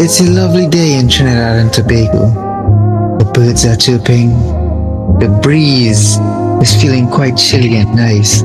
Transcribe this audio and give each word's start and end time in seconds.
It's 0.00 0.20
a 0.20 0.30
lovely 0.30 0.68
day 0.68 0.94
in 0.94 1.08
Trinidad 1.08 1.58
and 1.58 1.72
Tobago. 1.72 2.30
The 3.18 3.24
birds 3.34 3.66
are 3.66 3.74
chirping. 3.74 4.30
The 5.18 5.28
breeze 5.42 6.18
is 6.62 6.80
feeling 6.80 7.08
quite 7.10 7.36
chilly 7.36 7.74
and 7.78 7.96
nice. 7.96 8.42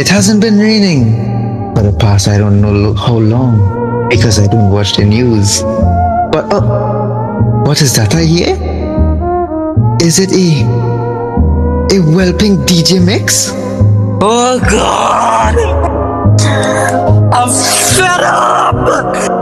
It 0.00 0.08
hasn't 0.08 0.40
been 0.40 0.58
raining 0.58 1.74
for 1.74 1.82
the 1.82 1.94
past 2.00 2.26
I 2.26 2.38
don't 2.38 2.58
know 2.58 2.94
how 2.94 3.18
long 3.18 4.08
because 4.08 4.38
I 4.38 4.46
don't 4.46 4.70
watch 4.70 4.96
the 4.96 5.04
news. 5.04 5.60
But 6.32 6.48
oh, 6.50 7.62
what 7.66 7.82
is 7.82 7.94
that 7.96 8.14
I 8.14 8.24
hear? 8.24 8.56
Is 10.00 10.18
it 10.18 10.32
a 10.32 10.64
a 11.94 12.00
whelping 12.00 12.64
DJ 12.64 12.98
Mixx? 12.98 13.50
Oh 14.22 14.58
God! 14.58 15.54
I'm 17.34 17.50
fed 17.50 18.22
up! 18.22 19.33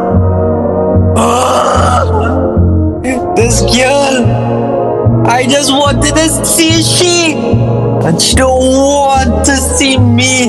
This 3.34 3.60
girl, 3.62 5.26
I 5.26 5.46
just 5.48 5.72
wanted 5.72 6.14
to 6.14 6.44
see 6.44 6.82
she, 6.82 7.34
and 7.34 8.20
she 8.20 8.36
don't 8.36 8.60
want 8.60 9.44
to 9.46 9.56
see 9.56 9.98
me. 9.98 10.46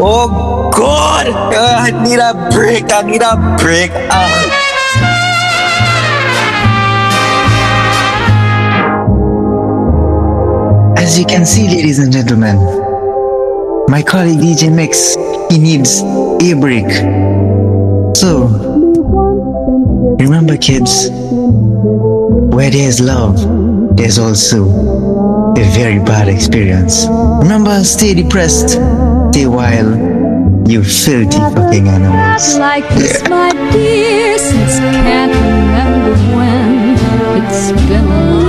Oh 0.00 0.70
God! 0.74 1.28
I 1.28 1.90
need 2.02 2.18
a 2.18 2.32
break. 2.50 2.92
I 2.92 3.02
need 3.02 3.22
a 3.22 3.36
break. 3.58 3.90
Ah. 4.10 4.64
As 10.98 11.18
you 11.18 11.24
can 11.24 11.46
see, 11.46 11.68
ladies 11.68 11.98
and 11.98 12.12
gentlemen, 12.12 12.56
my 13.88 14.02
colleague 14.02 14.40
DJ 14.40 14.70
Mixx, 14.70 15.14
he 15.52 15.58
needs 15.58 16.02
a 16.02 16.54
break. 16.58 16.90
So, 18.16 18.65
remember 20.18 20.56
kids, 20.56 21.08
where 21.10 22.70
there's 22.70 23.00
love, 23.00 23.36
there's 23.96 24.18
also 24.18 24.64
a 25.56 25.64
very 25.74 25.98
bad 25.98 26.28
experience. 26.28 27.06
Remember, 27.08 27.82
stay 27.84 28.14
depressed, 28.14 28.70
stay 29.30 29.46
wild, 29.46 30.68
you 30.68 30.82
filthy 30.82 31.38
fucking 31.38 31.88
animals. 31.88 32.58
Like 32.58 32.88
this, 32.90 33.22
my 33.28 33.50
dear, 33.72 34.38
since 34.38 34.78
can't 34.78 35.34
remember 35.34 36.14
when. 36.36 36.96
It's 37.38 37.72
been 37.88 38.45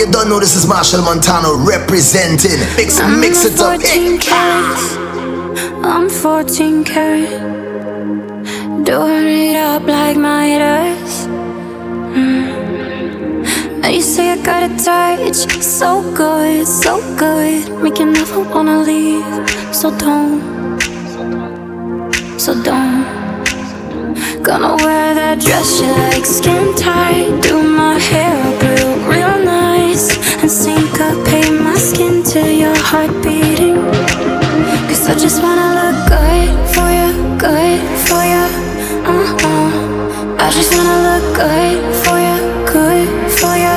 you 0.00 0.10
don't 0.10 0.30
know 0.30 0.40
this 0.40 0.56
is 0.56 0.66
Marshall 0.66 1.02
Montano 1.02 1.58
representing. 1.58 2.58
Mix, 2.74 2.98
I'm 2.98 3.20
mix 3.20 3.44
it 3.44 3.60
up. 3.60 3.82
14 3.82 4.18
carats. 4.18 4.96
I'm 5.84 6.08
14 6.08 6.84
carat. 6.84 7.28
Doing 8.82 9.26
it 9.26 9.56
up 9.56 9.82
like 9.82 10.16
Midas. 10.16 11.26
Mm. 12.16 13.84
And 13.84 13.94
you 13.94 14.00
say 14.00 14.30
I 14.30 14.36
got 14.42 14.70
a 14.70 14.70
touch, 14.82 15.36
so 15.62 16.00
good, 16.16 16.66
so 16.66 17.00
good. 17.18 17.70
Make 17.82 17.98
you 17.98 18.06
never 18.06 18.40
wanna 18.40 18.80
leave. 18.80 19.22
So 19.74 19.90
don't, 19.98 20.80
so 22.40 22.54
don't. 22.62 23.04
Gonna 24.42 24.76
wear 24.82 25.14
that 25.14 25.40
dress 25.40 25.78
you 25.78 25.88
like, 25.88 26.24
skin 26.24 26.74
tight. 26.74 27.42
Do 27.42 27.62
my 27.62 27.98
hair 27.98 28.32
up 28.46 28.62
real, 28.62 28.96
real 29.06 29.44
nice. 29.44 29.69
And 29.90 30.48
syncopate 30.48 31.50
my 31.50 31.74
skin 31.74 32.22
to 32.22 32.38
your 32.54 32.76
heart 32.78 33.10
beating. 33.24 33.74
Cause 34.86 35.08
I 35.08 35.14
just 35.18 35.42
wanna 35.42 35.68
look 35.80 35.98
good 36.06 36.50
for 36.70 36.86
you, 36.98 37.10
good 37.36 37.82
for 38.06 38.22
you. 38.22 38.46
Uh 39.02 39.34
uh. 39.50 40.38
I 40.38 40.48
just 40.54 40.70
wanna 40.76 40.98
look 41.08 41.26
good 41.34 41.82
for 42.06 42.16
you, 42.22 42.38
good 42.70 43.10
for 43.34 43.54
you. 43.58 43.76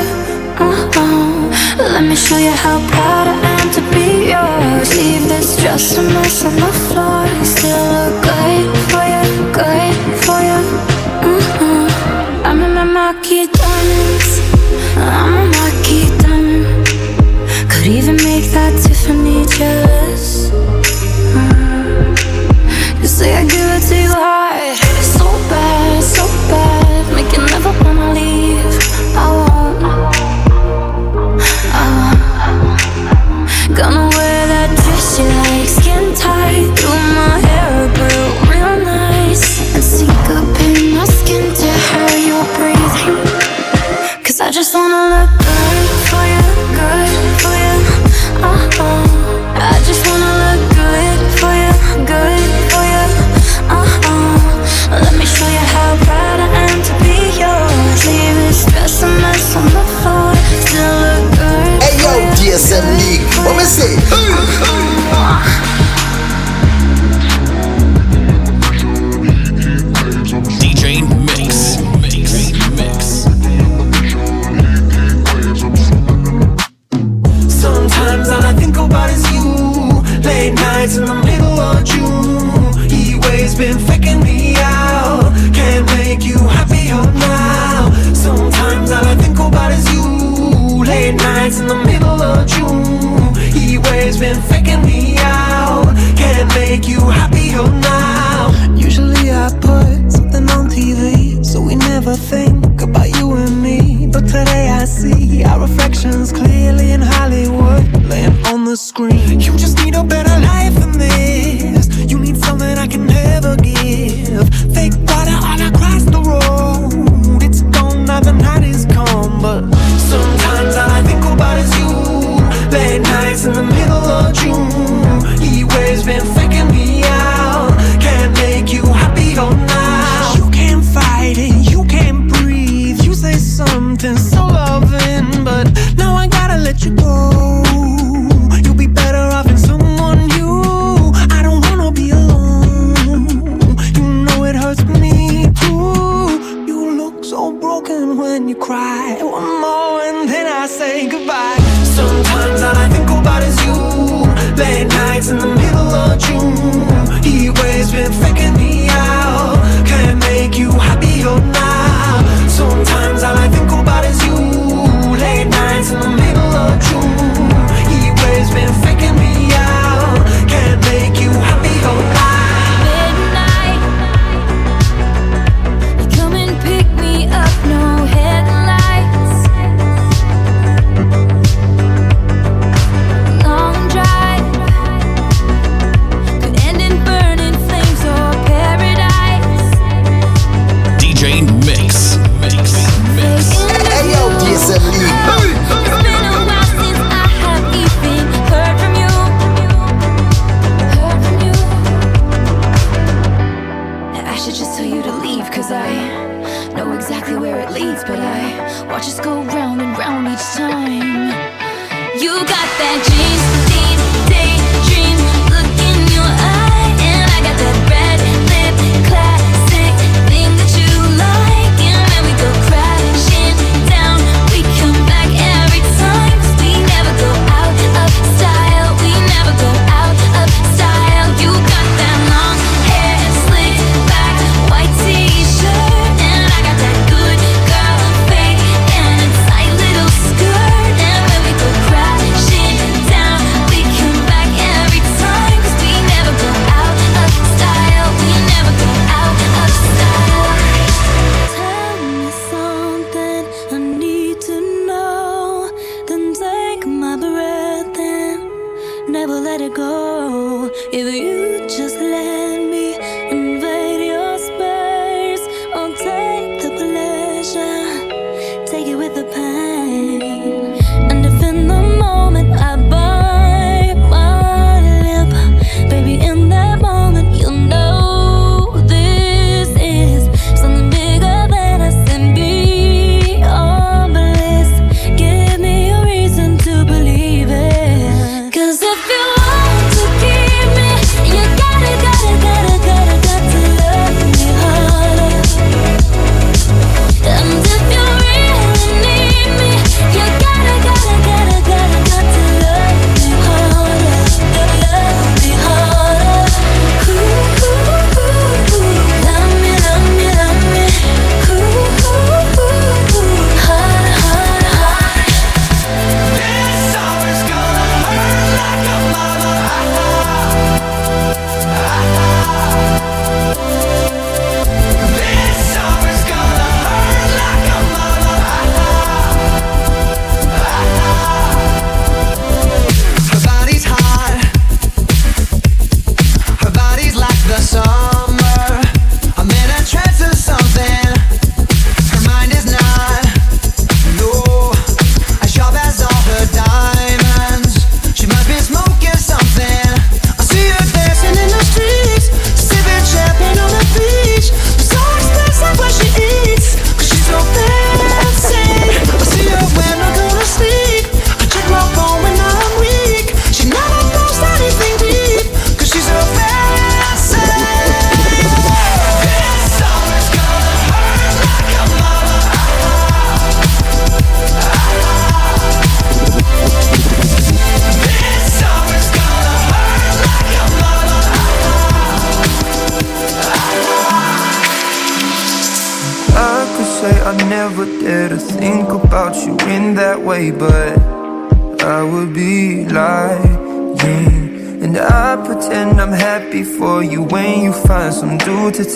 Uh 0.61 0.85
uh. 1.01 1.93
Let 1.93 2.03
me 2.03 2.15
show 2.15 2.37
you 2.37 2.51
how 2.51 2.77
proud 2.93 3.27
I 3.33 3.37
am 3.57 3.71
to 3.73 3.81
be 3.89 4.29
yours. 4.33 4.95
Leave 4.95 5.27
this 5.27 5.57
dress 5.57 5.97
a 5.97 6.03
mess 6.03 6.45
on 6.45 6.55
the 6.57 6.71
floor. 6.85 7.25
You 7.25 7.45
Still 7.57 7.85
look 7.97 8.13
good 8.21 8.69
for 8.91 9.03
you, 9.13 9.25
good 9.51 9.95
for 10.21 10.39
you. 10.45 10.61
Uh 11.25 11.57
uh. 11.65 12.45
I'm 12.45 12.61
in 12.61 12.75
my 12.75 12.83
marquee 12.83 13.47
jealous. 19.57 20.02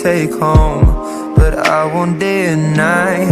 take 0.02 0.32
home 0.32 1.34
But 1.34 1.58
I 1.58 1.84
won't 1.92 2.18
deny 2.18 3.26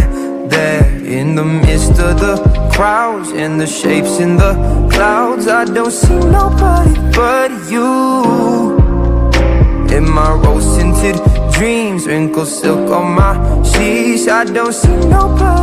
that 0.49 0.87
In 1.03 1.35
the 1.35 1.45
midst 1.45 1.99
of 2.01 2.19
the 2.19 2.37
crowds 2.73 3.31
And 3.31 3.61
the 3.61 3.67
shapes 3.67 4.19
in 4.19 4.37
the 4.37 4.55
clouds 4.93 5.47
I 5.49 5.65
don't 5.65 5.93
see 5.93 6.19
nobody 6.39 6.95
but 7.15 7.51
you. 7.71 8.77
In 9.97 10.11
my 10.11 10.33
rose-scented 10.33 11.17
dreams 11.53 12.07
Wrinkled 12.07 12.49
silk 12.49 12.91
on 12.91 13.15
my 13.15 13.35
sheets 13.63 14.29
I 14.29 14.45
don't 14.45 14.73
see 14.73 14.97
nobody 15.09 15.56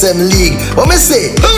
SM 0.00 0.16
League. 0.16 0.56
What 0.78 0.88
me 0.88 0.96
say? 0.96 1.49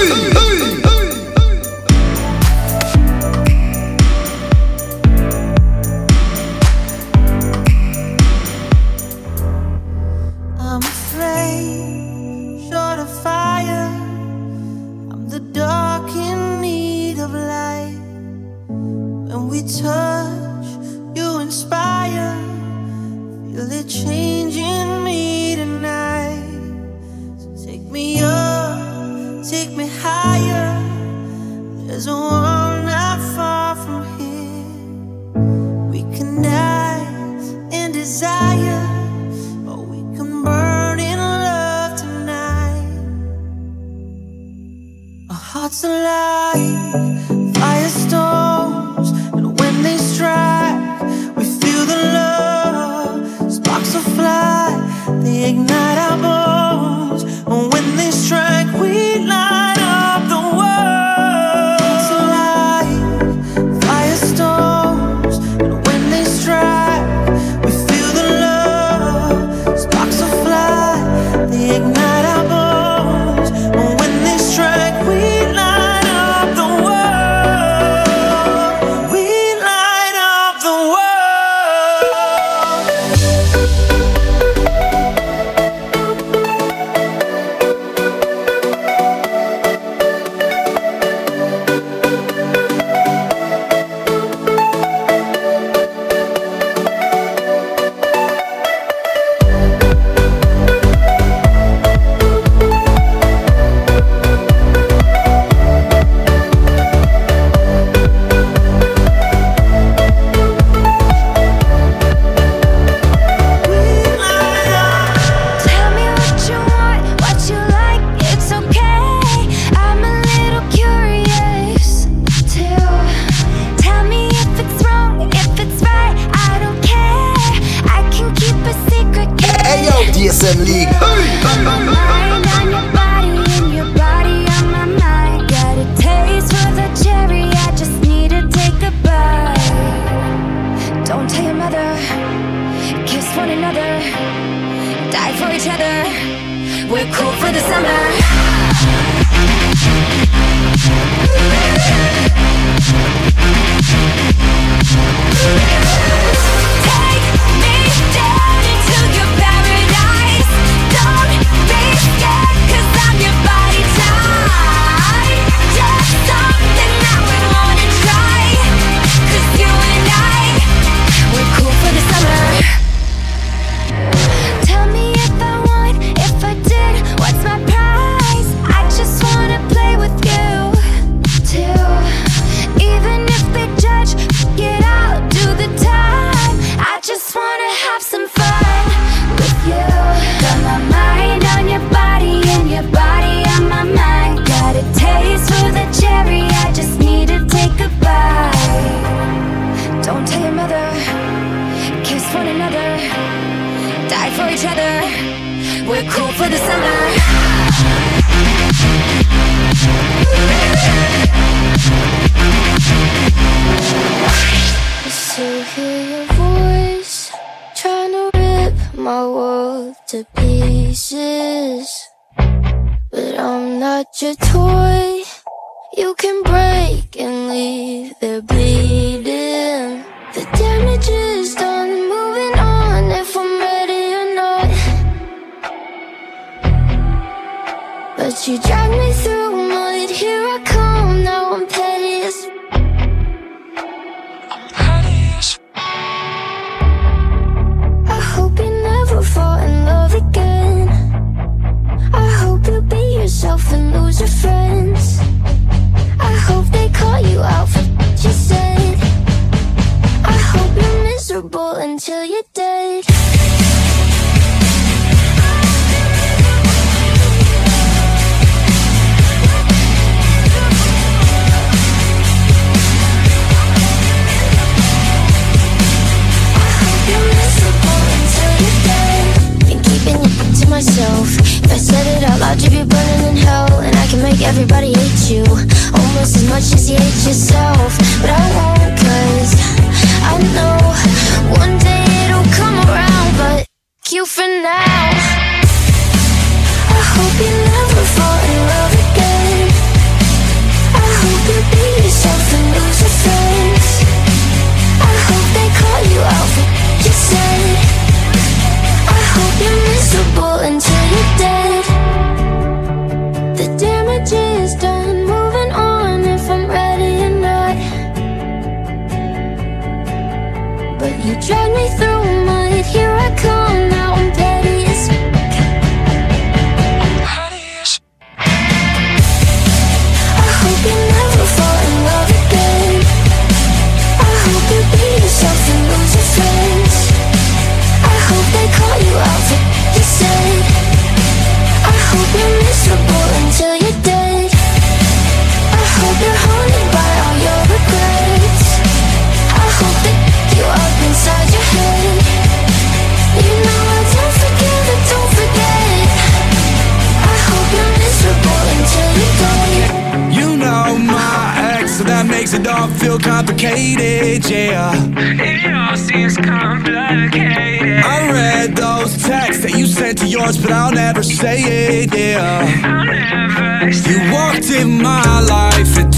complicated, 363.33 364.45
yeah. 364.51 364.93
It 365.17 365.75
all 365.75 365.97
seems 365.97 366.37
complicated. 366.37 368.05
I 368.05 368.31
read 368.31 368.77
those 368.77 369.17
texts 369.23 369.63
that 369.63 369.75
you 369.75 369.87
sent 369.87 370.19
to 370.19 370.27
yours, 370.27 370.59
but 370.59 370.71
I'll 370.71 370.93
never 370.93 371.23
say 371.23 371.59
it, 371.63 372.15
yeah. 372.15 372.61
I'll 372.85 373.07
never 373.07 374.11
You 374.11 374.19
walked 374.33 374.71
in 374.71 375.01
my 375.01 375.41
life 375.41 376.12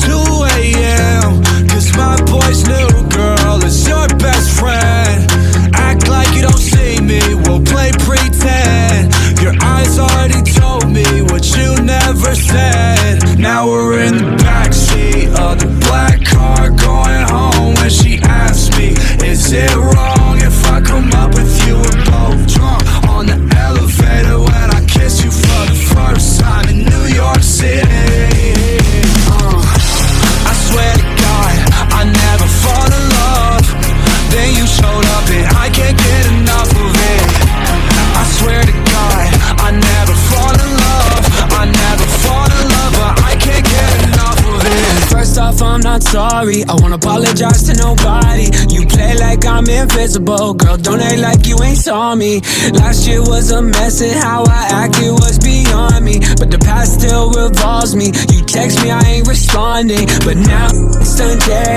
sorry. 46.44 46.64
I 46.64 46.74
won't 46.80 46.94
apologize 46.94 47.62
to 47.64 47.74
nobody. 47.74 48.48
You 48.70 48.86
play 48.86 49.16
like 49.16 49.44
I'm 49.46 49.66
invisible, 49.68 50.54
girl. 50.54 50.76
Don't 50.76 51.00
act 51.00 51.18
like 51.18 51.46
you 51.46 51.56
ain't 51.62 51.78
saw 51.78 52.14
me. 52.14 52.40
Last 52.72 53.06
year 53.06 53.20
was 53.20 53.50
a 53.50 53.62
mess, 53.62 54.00
and 54.00 54.14
how 54.14 54.44
I 54.44 54.68
acted 54.84 55.12
was 55.12 55.38
beyond 55.38 56.04
me. 56.04 56.20
But 56.38 56.50
the 56.50 56.58
past 56.58 57.00
still 57.00 57.30
revolves 57.30 57.94
me. 57.96 58.12
You 58.32 58.42
text 58.44 58.82
me, 58.82 58.90
I 58.90 59.00
ain't 59.00 59.28
responding. 59.28 60.06
But 60.24 60.36
now 60.36 60.68
it's 61.00 61.16
done 61.16 61.38
change. 61.40 61.76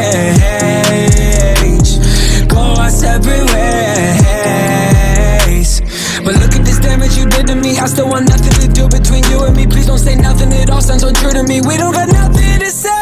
Go 2.49 2.60
our 2.60 2.89
separate 2.89 3.47
ways. 3.53 3.82
But 6.23 6.36
look 6.41 6.56
at 6.56 6.65
this 6.65 6.80
damage 6.80 7.15
you 7.17 7.25
did 7.25 7.47
to 7.47 7.56
me. 7.56 7.77
I 7.77 7.86
still 7.88 8.10
want 8.10 8.27
nothing 8.27 8.53
to 8.62 8.67
do 8.67 8.88
between 8.89 9.23
you 9.32 9.43
and 9.45 9.56
me. 9.56 9.65
Please 9.67 9.88
don't 9.88 9.99
say 9.99 10.15
nothing 10.15 10.51
at 10.53 10.69
all. 10.69 10.82
Sounds 10.82 11.01
so 11.01 11.12
true 11.12 11.32
to 11.32 11.43
me. 11.43 11.62
We 11.62 11.77
don't 11.77 11.93
got 11.93 12.10
nothing 12.10 12.60
to 12.60 12.71
say. 12.71 12.97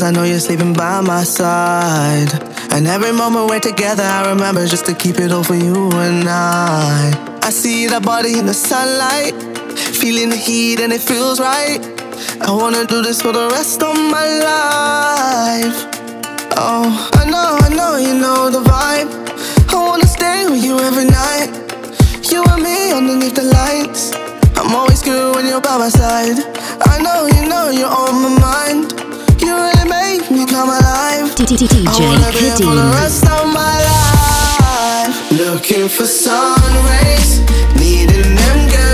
Cause 0.00 0.08
I 0.08 0.12
know 0.12 0.22
you're 0.22 0.40
sleeping 0.40 0.72
by 0.72 1.02
my 1.02 1.24
side. 1.24 2.32
And 2.72 2.86
every 2.86 3.12
moment 3.12 3.50
we're 3.50 3.60
together, 3.60 4.02
I 4.02 4.30
remember 4.30 4.66
just 4.66 4.86
to 4.86 4.94
keep 4.94 5.18
it 5.18 5.30
all 5.30 5.44
for 5.44 5.54
you 5.54 5.90
and 5.92 6.26
I. 6.26 7.12
I 7.42 7.50
see 7.50 7.86
that 7.86 8.02
body 8.02 8.38
in 8.38 8.46
the 8.46 8.54
sunlight, 8.54 9.34
feeling 9.76 10.30
the 10.30 10.36
heat 10.36 10.80
and 10.80 10.90
it 10.90 11.02
feels 11.02 11.38
right. 11.38 11.84
I 12.40 12.50
wanna 12.50 12.86
do 12.86 13.02
this 13.02 13.20
for 13.20 13.32
the 13.32 13.50
rest 13.52 13.82
of 13.82 13.94
my 13.94 14.24
life. 14.40 15.78
Oh, 16.56 16.88
I 17.20 17.28
know, 17.28 17.58
I 17.60 17.68
know 17.68 17.98
you 17.98 18.14
know 18.18 18.48
the 18.48 18.64
vibe. 18.64 19.12
I 19.68 19.76
wanna 19.86 20.06
stay 20.06 20.48
with 20.48 20.64
you 20.64 20.78
every 20.80 21.04
night. 21.04 21.52
You 22.32 22.42
and 22.48 22.62
me 22.62 22.90
underneath 22.90 23.34
the 23.34 23.44
lights. 23.52 24.14
I'm 24.56 24.74
always 24.74 25.02
good 25.02 25.36
when 25.36 25.44
you're 25.44 25.60
by 25.60 25.76
my 25.76 25.90
side. 25.90 26.40
I 26.88 26.96
know 27.04 27.26
you 27.36 27.46
know 27.46 27.68
you're 27.68 27.92
on 27.92 28.14
my 28.22 28.32
mind. 28.40 29.09
You 29.50 29.56
really 29.56 29.88
make 29.88 30.30
me 30.30 30.46
come 30.46 30.68
alive. 30.68 31.34
DJ 31.34 31.66
I 31.84 31.98
wanna 31.98 32.30
be 32.30 32.38
here 32.38 32.56
for 32.56 32.72
the 32.72 32.88
rest 32.94 33.24
of 33.26 33.48
my 33.52 33.76
life. 33.90 35.32
Looking 35.32 35.88
for 35.88 36.06
sun 36.06 36.54
rays, 36.86 37.40
needing 37.74 38.36
them 38.36 38.58
good 38.68 38.89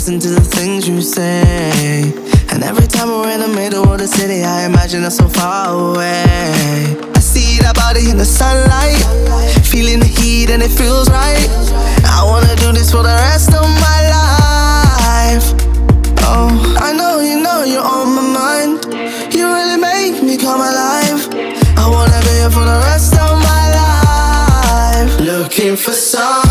listen 0.00 0.18
to 0.18 0.30
the 0.30 0.40
things 0.56 0.88
you 0.88 1.02
say. 1.02 2.00
And 2.48 2.64
every 2.64 2.86
time 2.86 3.08
we're 3.08 3.34
in 3.34 3.40
the 3.40 3.52
middle 3.54 3.84
of 3.92 3.98
the 3.98 4.06
city, 4.06 4.42
I 4.42 4.64
imagine 4.64 5.04
us 5.04 5.18
so 5.18 5.28
far 5.28 5.92
away. 5.92 6.96
I 7.18 7.20
see 7.20 7.58
that 7.60 7.74
body 7.76 8.08
in 8.08 8.16
the 8.16 8.24
sunlight, 8.24 8.96
feeling 9.62 10.00
the 10.00 10.06
heat 10.06 10.48
and 10.48 10.62
it 10.62 10.70
feels 10.70 11.10
right. 11.10 11.44
I 12.16 12.24
wanna 12.24 12.56
do 12.56 12.72
this 12.72 12.90
for 12.90 13.02
the 13.02 13.16
rest 13.28 13.52
of 13.52 13.66
my 13.86 14.00
life. 14.18 15.46
Oh, 16.24 16.48
I 16.80 16.94
know 16.96 17.20
you 17.20 17.36
know 17.44 17.64
you're 17.64 17.84
on 17.84 18.08
my 18.16 18.24
mind. 18.40 18.72
You 19.36 19.52
really 19.52 19.76
make 19.76 20.22
me 20.22 20.38
come 20.38 20.62
alive. 20.64 21.20
I 21.76 21.84
wanna 21.94 22.20
be 22.24 22.32
here 22.40 22.52
for 22.56 22.64
the 22.64 22.78
rest 22.88 23.12
of 23.20 23.32
my 23.50 23.64
life. 23.82 25.20
Looking 25.20 25.76
for 25.76 25.92
sun 25.92 26.49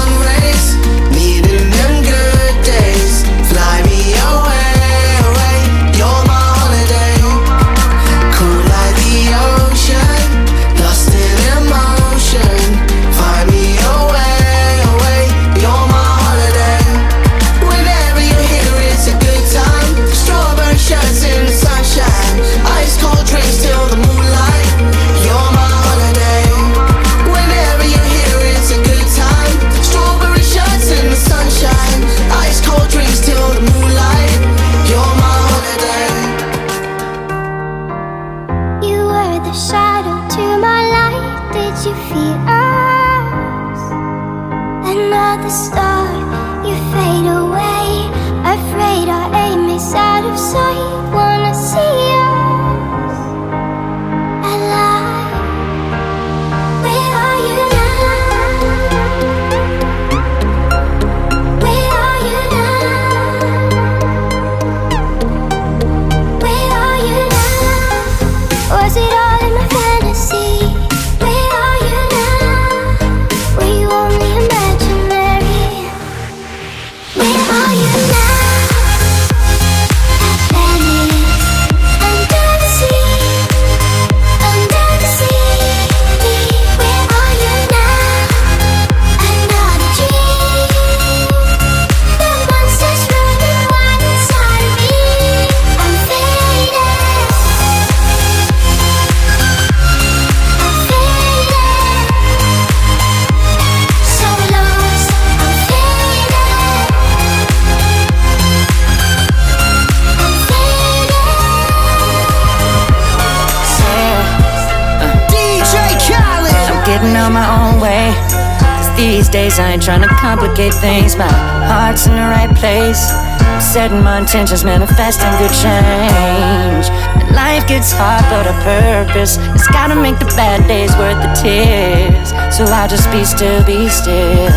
My 123.89 124.19
intentions, 124.19 124.63
manifesting 124.63 125.31
good 125.39 125.51
change. 125.51 126.89
Life 127.33 127.67
gets 127.67 127.91
hard, 127.91 128.23
but 128.29 128.45
a 128.45 128.53
purpose. 128.61 129.37
It's 129.55 129.67
gotta 129.69 129.95
make 129.95 130.19
the 130.19 130.25
bad 130.37 130.67
days 130.67 130.95
worth 130.95 131.17
the 131.17 131.33
tears. 131.33 132.29
So 132.55 132.65
I'll 132.65 132.87
just 132.87 133.09
be 133.11 133.25
still, 133.25 133.65
be 133.65 133.89
still. 133.89 134.49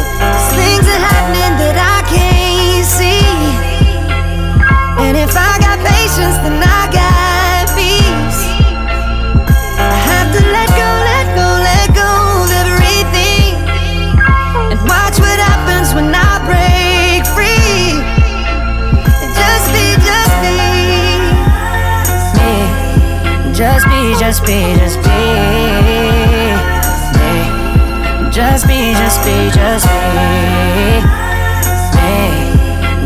Just 24.43 24.47
be, 24.47 24.75
just 24.81 24.99
be 25.03 25.11
me. 25.87 26.03
Just 28.31 28.67
be, 28.67 28.93
just 28.93 29.25
be, 29.25 29.51
just 29.55 29.87
be 29.87 29.99
me. 30.17 31.03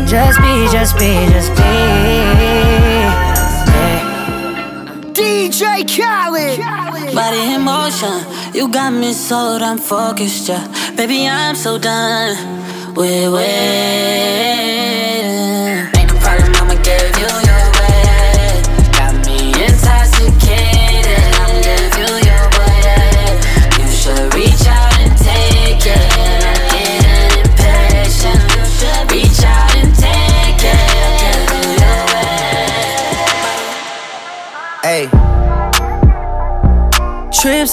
Just 0.07 0.39
be, 0.41 0.67
just 0.71 0.97
be, 0.97 1.11
just 1.31 1.51
be 1.55 1.71
me. 2.39 2.53
DJ 5.13 5.61
Khaled. 5.85 6.59
Body 7.13 7.53
in 7.53 7.61
motion, 7.61 8.17
you 8.53 8.67
got 8.69 8.91
me 8.91 9.13
sold, 9.13 9.61
I'm 9.61 9.77
focused, 9.77 10.49
yeah. 10.49 10.67
Baby, 10.95 11.27
I'm 11.27 11.55
so 11.55 11.77
done 11.77 12.35
with 12.95 13.33
waiting. 13.33 15.06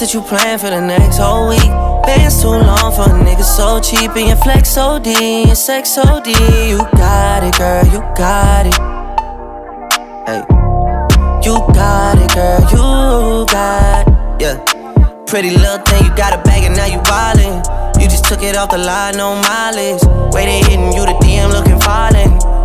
That 0.04 0.12
you 0.12 0.20
plan 0.20 0.58
for 0.58 0.68
the 0.68 0.80
next 0.80 1.16
whole 1.16 1.48
week. 1.48 1.72
Bands 2.04 2.42
too 2.42 2.48
long 2.48 2.92
for 2.92 3.08
a 3.08 3.16
nigga 3.24 3.42
so 3.42 3.80
cheap. 3.80 4.10
And 4.16 4.28
your 4.28 4.36
flex 4.36 4.76
OD, 4.76 5.06
your 5.06 5.54
sex 5.54 5.96
OD. 5.96 6.26
You 6.68 6.78
got 7.00 7.42
it, 7.42 7.56
girl, 7.56 7.84
you 7.86 8.00
got 8.12 8.66
it. 8.68 8.76
Hey. 10.28 10.44
You 11.40 11.56
got 11.72 12.20
it, 12.20 12.30
girl, 12.36 12.60
you 12.68 13.46
got 13.46 14.06
it. 14.06 14.42
Yeah. 14.42 15.24
Pretty 15.24 15.56
little 15.56 15.78
thing, 15.86 16.04
you 16.04 16.14
got 16.14 16.38
a 16.38 16.42
bag 16.42 16.64
and 16.64 16.76
now 16.76 16.86
you 16.86 16.98
wildin'. 17.08 17.64
You 17.98 18.06
just 18.06 18.26
took 18.26 18.42
it 18.42 18.56
off 18.56 18.70
the 18.70 18.78
line, 18.78 19.16
no 19.16 19.36
mileage. 19.36 20.02
Waiting, 20.34 20.64
hitting 20.68 20.92
you 20.92 21.06
the 21.06 21.16
DM, 21.24 21.48
looking 21.50 21.80
falling. 21.80 22.53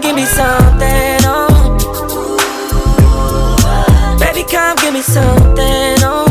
Come 0.00 0.16
give 0.16 0.16
me 0.16 0.24
something, 0.24 1.20
oh. 1.24 1.76
Baby, 4.18 4.44
come 4.50 4.76
give 4.76 4.94
me 4.94 5.02
something, 5.02 5.96
oh. 6.02 6.26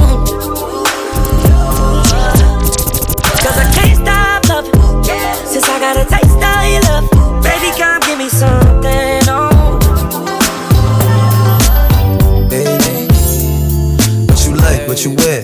Cause 3.41 3.57
I 3.57 3.71
can't 3.73 3.97
stop 3.97 4.49
loving. 4.49 5.03
Since 5.45 5.69
I 5.69 5.79
got 5.79 5.97
a 5.97 6.05
taste 6.05 6.41
of 6.41 6.65
your 6.71 6.81
love. 6.89 7.09
Baby, 7.43 7.71
come 7.77 8.01
give 8.01 8.17
me 8.17 8.29
something, 8.29 9.23
oh. 9.27 9.79
Baby, 12.49 13.07
what 14.25 14.45
you 14.45 14.53
like, 14.55 14.87
what 14.87 15.03
you 15.05 15.11
wear? 15.11 15.43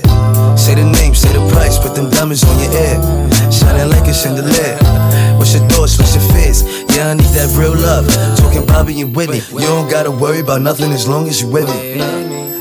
Say 0.58 0.76
the 0.76 0.84
name, 0.84 1.14
say 1.14 1.32
the 1.34 1.48
price, 1.52 1.78
put 1.78 1.96
them 1.96 2.10
diamonds 2.10 2.44
on 2.44 2.60
your 2.60 2.72
ear. 2.74 3.52
Shining 3.52 3.90
like 3.90 4.08
a 4.08 4.14
chandelier. 4.14 4.55
Real 7.66 7.82
love. 7.82 8.06
Talking 8.38 8.66
Bobby 8.66 9.02
and 9.02 9.16
Whitney. 9.16 9.42
You 9.52 9.66
don't 9.66 9.90
gotta 9.90 10.12
worry 10.12 10.40
about 10.40 10.62
nothing 10.62 10.92
as 10.92 11.08
long 11.08 11.28
as 11.28 11.42
you 11.42 11.48
with 11.48 11.68
me. 11.70 11.98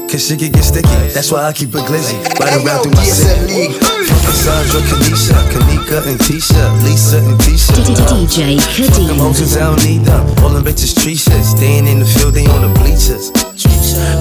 Cause 0.08 0.28
shit 0.28 0.38
can 0.38 0.52
get 0.52 0.62
sticky, 0.62 0.94
that's 1.10 1.32
why 1.32 1.42
I 1.42 1.52
keep 1.52 1.70
it 1.70 1.84
glizzy. 1.90 2.14
Right 2.38 2.54
around 2.62 2.82
through 2.82 2.94
my 2.94 3.04
city. 3.04 3.72
From 3.74 4.22
Cassandra, 4.22 4.80
Kanisha, 4.86 5.34
Kanika, 5.50 6.06
and 6.06 6.20
Tisha, 6.20 6.62
Lisa, 6.84 7.18
and 7.18 7.38
Tisha. 7.40 7.74
DJ 8.06 8.60
Fuck 8.86 9.08
them 9.08 9.16
hoes, 9.18 9.56
I 9.56 9.60
don't 9.60 9.84
need 9.84 10.04
them. 10.04 10.22
All 10.44 10.50
them 10.50 10.64
bitches, 10.64 10.94
trees 10.94 11.24
Staying 11.24 11.86
in 11.88 11.98
the 11.98 12.06
field, 12.06 12.34
they 12.34 12.46
on 12.46 12.62
the 12.62 12.72
bleachers. 12.78 13.32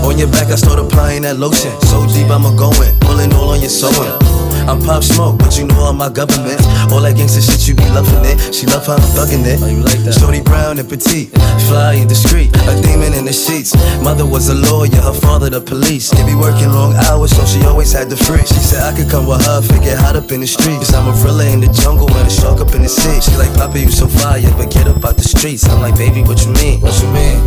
On 0.03 0.17
your 0.17 0.29
back, 0.29 0.47
I 0.47 0.55
start 0.55 0.79
applying 0.79 1.21
that 1.23 1.38
lotion. 1.38 1.71
So 1.81 2.07
deep, 2.07 2.29
I'ma 2.29 2.55
go 2.55 2.71
in, 2.81 2.97
pulling 2.99 3.31
all 3.34 3.49
on 3.49 3.61
your 3.61 3.69
sewing. 3.69 4.32
I'm 4.68 4.80
pop 4.82 5.03
smoke, 5.03 5.39
but 5.39 5.57
you 5.57 5.68
know 5.68 5.91
I'm 5.91 5.97
my 5.97 6.09
government. 6.09 6.61
All 6.91 7.01
that 7.01 7.16
gangsta 7.16 7.43
shit, 7.43 7.68
you 7.68 7.76
be 7.76 7.84
loving 7.91 8.24
it. 8.24 8.53
She 8.53 8.66
love 8.66 8.88
how 8.88 8.95
I'm 8.95 9.05
thugging 9.11 9.43
it. 9.43 9.59
Oh, 9.61 9.68
you 9.68 9.84
like 9.84 9.99
that? 10.07 10.16
Shorty 10.16 10.41
brown 10.41 10.80
and 10.80 10.88
petite, 10.88 11.30
fly 11.68 11.99
and 11.99 12.07
discreet, 12.07 12.55
a 12.68 12.74
demon 12.82 13.14
in 13.14 13.26
the 13.26 13.34
sheets. 13.34 13.76
Mother 14.01 14.26
was 14.26 14.49
a 14.49 14.55
lawyer, 14.55 15.01
her 15.03 15.14
father 15.14 15.49
the 15.49 15.61
police. 15.61 16.11
They 16.11 16.24
be 16.26 16.36
working 16.36 16.72
long 16.72 16.95
hours, 17.09 17.36
so 17.36 17.43
she 17.45 17.66
always 17.68 17.91
had 17.91 18.09
the 18.09 18.16
free. 18.16 18.43
She 18.47 18.61
said 18.64 18.82
I 18.82 18.95
could 18.95 19.09
come 19.09 19.28
with 19.28 19.43
her, 19.45 19.61
figure 19.61 19.95
hot 19.97 20.16
up 20.16 20.32
in 20.32 20.39
the 20.39 20.47
streets. 20.47 20.93
I'm 20.93 21.07
a 21.07 21.14
thriller 21.16 21.45
in 21.45 21.59
the 21.59 21.72
jungle 21.72 22.09
and 22.16 22.28
a 22.28 22.32
shark 22.32 22.61
up 22.61 22.74
in 22.74 22.84
the 22.84 22.89
sea. 22.89 23.20
She 23.20 23.36
like, 23.36 23.53
Papa, 23.53 23.80
you 23.80 23.91
so 23.91 24.07
fire, 24.07 24.41
but 24.55 24.72
get 24.72 24.88
up 24.88 25.03
out 25.03 25.18
the 25.18 25.28
streets. 25.28 25.68
I'm 25.68 25.82
like, 25.82 25.95
baby, 25.97 26.24
what 26.24 26.39
you 26.45 26.51
mean? 26.55 26.80
What 26.82 26.95
you 27.03 27.09
mean? 27.11 27.39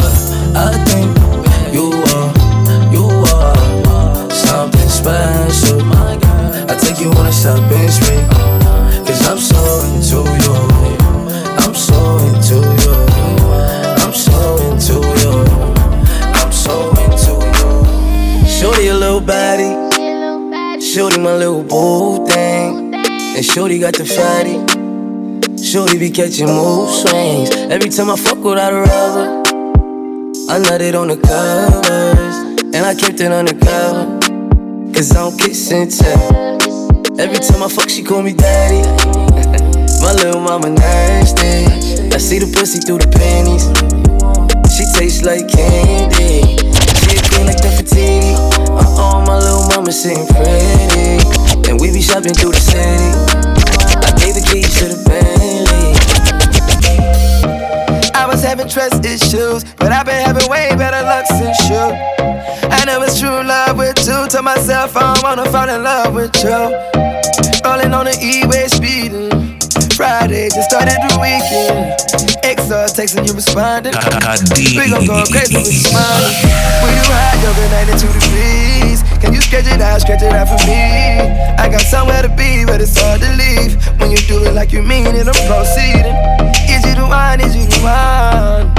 Look, 0.00 0.16
I 0.56 0.72
think 0.88 1.12
you 1.74 1.92
are, 2.16 2.28
you 2.88 3.06
are 3.28 4.30
something 4.30 4.88
special. 4.88 5.65
You 7.06 7.12
on 7.12 7.26
a 7.26 7.32
shopping 7.32 7.88
spree. 7.88 8.18
Cause 9.06 9.28
I'm 9.28 9.38
so 9.38 9.62
into 9.86 10.26
you. 10.42 10.54
I'm 11.56 11.72
so 11.72 12.18
into 12.26 12.56
you. 12.82 12.94
I'm 14.02 14.12
so 14.12 14.58
into 14.66 14.94
you. 15.20 15.30
I'm 16.34 16.50
so 16.50 16.90
into 17.04 17.34
you. 17.54 18.48
Shorty 18.48 18.88
a 18.88 18.94
little 18.94 19.20
baddie. 19.20 20.82
Shorty 20.82 21.18
my 21.18 21.36
little 21.36 21.62
boo 21.62 22.26
thing. 22.26 22.92
And 22.92 23.44
Shorty 23.44 23.78
got 23.78 23.94
the 23.94 24.04
fatty. 24.04 24.58
Shorty 25.62 25.98
be 25.98 26.10
catching 26.10 26.48
mood 26.48 26.88
swings. 26.90 27.50
Every 27.70 27.88
time 27.88 28.10
I 28.10 28.16
fuck 28.16 28.42
without 28.42 28.72
a 28.72 28.80
rubber. 28.80 29.42
I 30.48 30.58
nutted 30.58 31.00
on 31.00 31.06
the 31.06 31.16
covers, 31.18 32.74
and 32.74 32.84
I 32.84 32.96
kept 32.96 33.20
it 33.20 33.30
undercover. 33.30 34.18
Cause 34.92 35.12
I 35.12 35.14
don't 35.14 35.38
kiss 35.38 35.70
and 35.70 35.88
tell. 35.88 36.55
Every 37.18 37.38
time 37.38 37.62
I 37.62 37.68
fuck, 37.68 37.88
she 37.88 38.02
call 38.02 38.22
me 38.22 38.34
daddy. 38.34 38.82
My 40.02 40.12
little 40.12 40.40
mama 40.40 40.68
nasty. 40.68 41.64
I 42.14 42.18
see 42.18 42.38
the 42.38 42.52
pussy 42.52 42.78
through 42.78 42.98
the 42.98 43.08
panties. 43.08 43.64
She 44.76 44.84
tastes 44.92 45.24
like 45.24 45.48
candy. 45.48 46.60
She 47.00 47.16
a 47.16 47.22
queen 47.32 47.46
like 47.46 47.56
Nefertiti. 47.64 48.36
Uh 48.68 48.84
oh, 49.00 49.24
my 49.26 49.38
little 49.38 49.66
mama 49.68 49.92
sitting 49.92 50.26
pretty. 50.26 51.24
And 51.70 51.80
we 51.80 51.90
be 51.90 52.02
shopping 52.02 52.34
through 52.34 52.52
the 52.52 52.60
city. 52.60 53.08
I 54.04 54.12
gave 54.20 54.34
the 54.34 54.44
keys 54.52 54.78
to 54.80 54.88
the 54.92 55.02
Bentley. 55.08 55.65
I 58.26 58.28
was 58.28 58.42
having 58.42 58.66
trust 58.66 59.06
issues, 59.06 59.62
but 59.78 59.92
I've 59.92 60.04
been 60.04 60.18
having 60.18 60.50
way 60.50 60.74
better 60.74 60.98
luck 61.06 61.26
since 61.30 61.70
you. 61.70 61.78
I 61.78 62.82
know 62.82 62.98
it's 63.06 63.20
true 63.20 63.30
love 63.30 63.78
with 63.78 64.02
you. 64.02 64.26
Told 64.26 64.42
myself 64.42 64.96
I 64.96 65.14
don't 65.14 65.22
wanna 65.22 65.46
fall 65.46 65.68
in 65.70 65.84
love 65.84 66.12
with 66.12 66.34
you. 66.42 66.74
Rolling 67.62 67.94
on 67.94 68.10
the 68.10 68.18
E-way 68.18 68.66
speeding. 68.66 69.30
Friday 69.94 70.50
just 70.50 70.66
started 70.66 70.98
the 71.06 71.14
weekend. 71.22 71.94
XR 72.42 72.90
texting 72.90 73.30
you 73.30 73.32
responding. 73.32 73.94
We 73.94 74.90
gon' 74.90 75.06
go 75.06 75.22
crazy 75.30 75.62
with 75.62 75.70
your 75.70 75.86
smile. 75.86 76.26
When 76.82 76.98
you 76.98 77.06
hide 77.06 77.38
yoga 77.46 77.94
92 77.94 78.10
degrees, 78.10 79.06
can 79.22 79.34
you 79.34 79.40
stretch 79.40 79.70
it 79.70 79.80
out, 79.80 80.00
stretch 80.00 80.26
it 80.26 80.34
out 80.34 80.50
for 80.50 80.58
me? 80.66 81.30
I 81.62 81.70
got 81.70 81.82
somewhere 81.82 82.22
to 82.22 82.28
be, 82.34 82.64
but 82.66 82.80
it's 82.80 82.98
hard 82.98 83.20
to 83.22 83.30
leave. 83.38 83.78
When 84.02 84.10
you 84.10 84.18
do 84.26 84.42
it 84.42 84.52
like 84.52 84.72
you 84.72 84.82
mean 84.82 85.14
it, 85.14 85.30
I'm 85.30 85.38
proceeding. 85.46 86.55
The? 87.10 87.44
Is 87.44 87.54
you 87.54 87.66
one? 87.82 88.72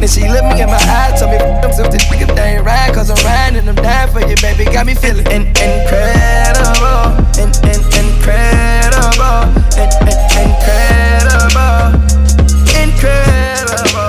Then 0.00 0.08
she 0.08 0.28
looked 0.28 0.44
me 0.52 0.60
in 0.62 0.68
my 0.68 0.76
eyes, 0.76 1.20
told 1.20 1.32
me 1.32 1.38
I'm 1.38 1.72
so 1.72 1.82
this 1.84 2.04
nigga 2.06 2.34
they 2.34 2.56
ain't 2.56 2.64
right, 2.64 2.92
cause 2.92 3.10
I'm 3.10 3.16
riding, 3.24 3.68
I'm 3.68 3.74
down 3.74 4.08
for 4.10 4.20
you, 4.20 4.36
baby. 4.42 4.64
Got 4.64 4.86
me 4.86 4.94
feeling 4.94 5.26
in- 5.26 5.48
incredible, 5.56 7.16
in- 7.40 7.52
in- 7.64 7.84
incredible, 7.96 9.48
in- 9.76 9.92
in- 10.08 10.20
incredible. 10.44 11.76
addicted, 12.76 14.05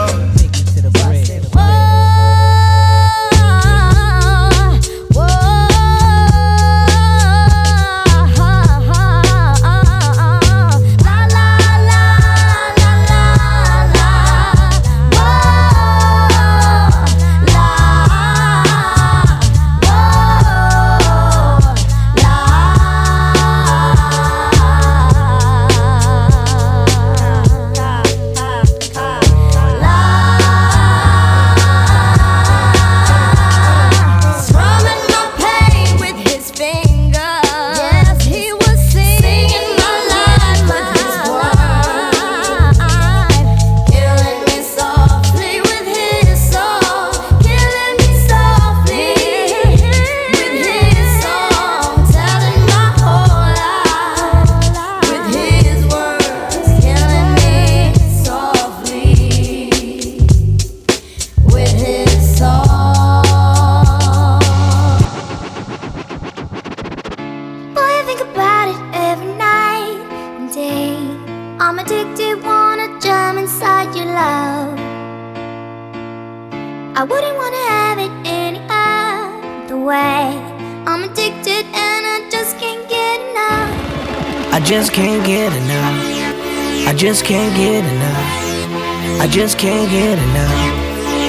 just 89.38 89.59
can't 89.59 89.88
get 89.91 90.17
enough. 90.17 90.51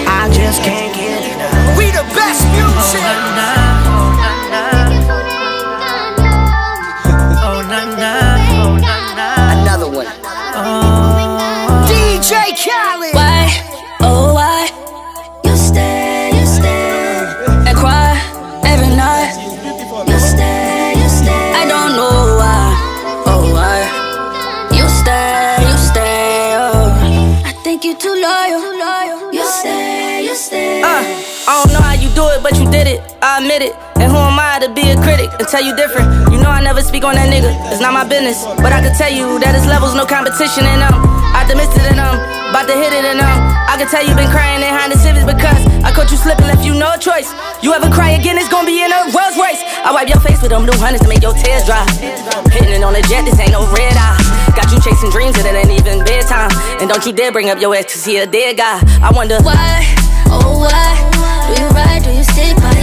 I 0.09 0.31
just 0.33 0.63
can't 0.63 0.95
get 0.95 1.37
enough. 1.37 1.77
We 1.77 1.91
the 1.91 2.05
best 2.17 2.43
music. 2.57 3.28
Tell 35.49 35.65
you 35.65 35.73
different? 35.75 36.13
You 36.29 36.37
know 36.37 36.53
I 36.53 36.61
never 36.61 36.85
speak 36.85 37.09
on 37.09 37.17
that 37.17 37.33
nigga. 37.33 37.49
It's 37.73 37.81
not 37.81 37.97
my 37.97 38.05
business. 38.05 38.45
But 38.61 38.77
I 38.77 38.85
can 38.85 38.93
tell 39.01 39.09
you 39.09 39.41
that 39.41 39.57
his 39.57 39.65
levels 39.65 39.97
no 39.97 40.05
competition 40.05 40.69
in 40.69 40.85
them. 40.85 40.93
Optimistic 41.33 41.89
in 41.89 41.97
them. 41.97 42.17
About 42.53 42.69
to 42.69 42.77
hit 42.77 42.93
it 42.93 43.05
in 43.05 43.17
them. 43.17 43.37
I 43.69 43.77
can 43.81 43.89
tell 43.89 44.05
you 44.05 44.13
been 44.13 44.29
crying 44.29 44.61
behind 44.61 44.93
the 44.93 45.01
civics 45.01 45.25
because 45.25 45.61
I 45.85 45.93
caught 45.93 46.13
you 46.13 46.21
slipping, 46.21 46.49
left 46.49 46.65
you 46.65 46.77
no 46.77 46.97
choice. 47.01 47.33
You 47.65 47.73
ever 47.73 47.89
cry 47.89 48.17
again, 48.17 48.37
it's 48.37 48.49
gonna 48.49 48.69
be 48.69 48.81
in 48.81 48.93
a 48.93 49.09
Rolls 49.13 49.37
Royce. 49.37 49.61
I 49.85 49.93
wipe 49.93 50.09
your 50.09 50.21
face 50.21 50.41
with 50.41 50.53
them 50.53 50.69
new 50.69 50.77
hundreds 50.77 51.05
to 51.05 51.09
make 51.09 51.25
your 51.25 51.37
tears 51.37 51.65
dry. 51.65 51.85
Hitting 52.53 52.77
it 52.77 52.85
on 52.85 52.97
a 52.97 53.03
jet, 53.09 53.25
this 53.25 53.37
ain't 53.41 53.53
no 53.53 53.65
red 53.73 53.97
eye. 53.97 54.17
Got 54.57 54.73
you 54.73 54.81
chasing 54.81 55.13
dreams 55.13 55.37
that 55.41 55.49
it 55.49 55.57
ain't 55.57 55.73
even 55.73 56.05
bedtime. 56.05 56.53
And 56.81 56.89
don't 56.89 57.05
you 57.05 57.13
dare 57.13 57.33
bring 57.33 57.49
up 57.49 57.61
your 57.61 57.77
ex 57.77 57.93
to 57.93 57.99
see 58.01 58.17
a 58.21 58.27
dead 58.29 58.57
guy. 58.57 58.81
I 59.05 59.13
wonder 59.13 59.37
Why, 59.45 59.85
oh 60.33 60.65
why, 60.65 60.93
do 61.53 61.61
you 61.61 61.69
ride, 61.73 62.05
do 62.05 62.11
you 62.13 62.25
stick 62.25 62.57
by 62.57 62.78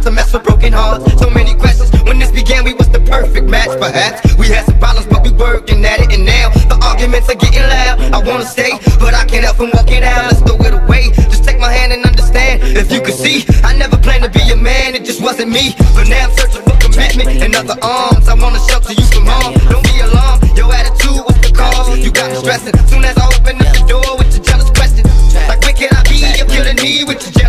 not 0.00 0.08
to 0.08 0.14
mess 0.14 0.32
with 0.32 0.44
broken 0.44 0.72
hearts. 0.72 1.04
So 1.20 1.28
many 1.28 1.54
questions. 1.54 1.90
When 2.04 2.18
this 2.18 2.30
began, 2.30 2.64
we 2.64 2.72
was 2.72 2.88
the 2.88 3.00
perfect 3.00 3.48
match, 3.48 3.68
perhaps. 3.78 4.34
We 4.36 4.46
had 4.48 4.64
some 4.64 4.78
problems, 4.78 5.06
but 5.06 5.22
we 5.22 5.30
working 5.32 5.84
at 5.84 6.00
it, 6.00 6.12
and 6.12 6.24
now 6.24 6.48
the 6.72 6.78
arguments 6.82 7.28
are 7.28 7.36
getting 7.36 7.62
loud. 7.62 8.00
I 8.12 8.18
wanna 8.24 8.46
stay, 8.46 8.72
but 8.98 9.12
I 9.14 9.24
can't 9.26 9.44
help 9.44 9.56
from 9.56 9.70
walking 9.74 10.02
out. 10.02 10.32
Let's 10.32 10.40
throw 10.40 10.56
it 10.64 10.72
away. 10.72 11.12
Just 11.28 11.44
take 11.44 11.58
my 11.58 11.70
hand 11.70 11.92
and 11.92 12.04
understand. 12.04 12.62
If 12.62 12.90
you 12.90 13.00
could 13.02 13.14
see, 13.14 13.44
I 13.62 13.76
never 13.76 13.96
planned 13.98 14.24
to 14.24 14.30
be 14.30 14.44
a 14.50 14.56
man, 14.56 14.94
it 14.94 15.04
just 15.04 15.20
wasn't 15.20 15.50
me. 15.50 15.74
But 15.94 16.08
now 16.08 16.28
I'm 16.28 16.32
searching 16.36 16.64
for 16.64 16.76
commitment 16.80 17.28
and 17.44 17.54
other 17.56 17.76
arms. 17.82 18.28
I 18.28 18.34
wanna 18.34 18.60
shelter 18.68 18.94
you 18.94 19.04
from 19.12 19.26
harm. 19.26 19.52
Don't 19.68 19.84
be 19.84 20.00
alarmed, 20.00 20.56
your 20.56 20.72
attitude 20.72 21.20
was 21.28 21.36
the 21.44 21.52
cause. 21.52 21.98
You 21.98 22.10
got 22.10 22.30
me 22.30 22.36
stressing. 22.40 22.76
Soon 22.88 23.04
as 23.04 23.16
I 23.18 23.26
open 23.36 23.60
up 23.60 23.72
the 23.76 23.84
door 23.84 24.16
with 24.16 24.32
your 24.32 24.44
jealous 24.44 24.70
question, 24.70 25.04
like 25.48 25.60
where 25.60 25.76
can 25.76 25.92
I 25.92 26.02
be? 26.08 26.24
You're 26.38 26.48
killing 26.48 26.78
me 26.80 27.04
with 27.04 27.20
your 27.20 27.39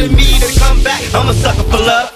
calling 0.00 0.16
me 0.16 0.38
to 0.38 0.58
come 0.58 0.82
back. 0.82 1.02
I'm 1.14 1.28
a 1.28 1.34
sucker 1.34 1.62
for 1.62 1.76
love. 1.76 2.10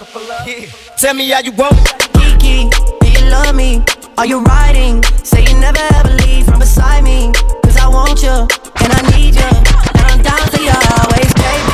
Tell 0.97 1.15
me 1.15 1.29
how 1.29 1.41
you 1.41 1.53
want 1.53 1.77
it. 1.79 2.39
Kiki, 2.41 2.71
do 3.01 3.11
you 3.11 3.31
love 3.31 3.55
me? 3.55 3.83
Are 4.17 4.27
you 4.27 4.41
riding? 4.43 5.03
Say 5.23 5.43
you 5.45 5.59
never 5.61 5.81
ever 5.95 6.11
leave 6.25 6.47
from 6.47 6.61
beside 6.61 7.05
me. 7.05 7.33
Cause 7.63 7.77
I 7.77 7.89
want 7.89 8.23
you, 8.23 8.31
and 8.31 8.93
I 8.93 9.01
need 9.17 9.35
you. 9.35 9.53
And 9.97 10.05
I'm 10.09 10.23
down 10.23 10.49
for 10.49 10.61
you 10.61 10.73
always, 10.99 11.33
baby. 11.35 11.74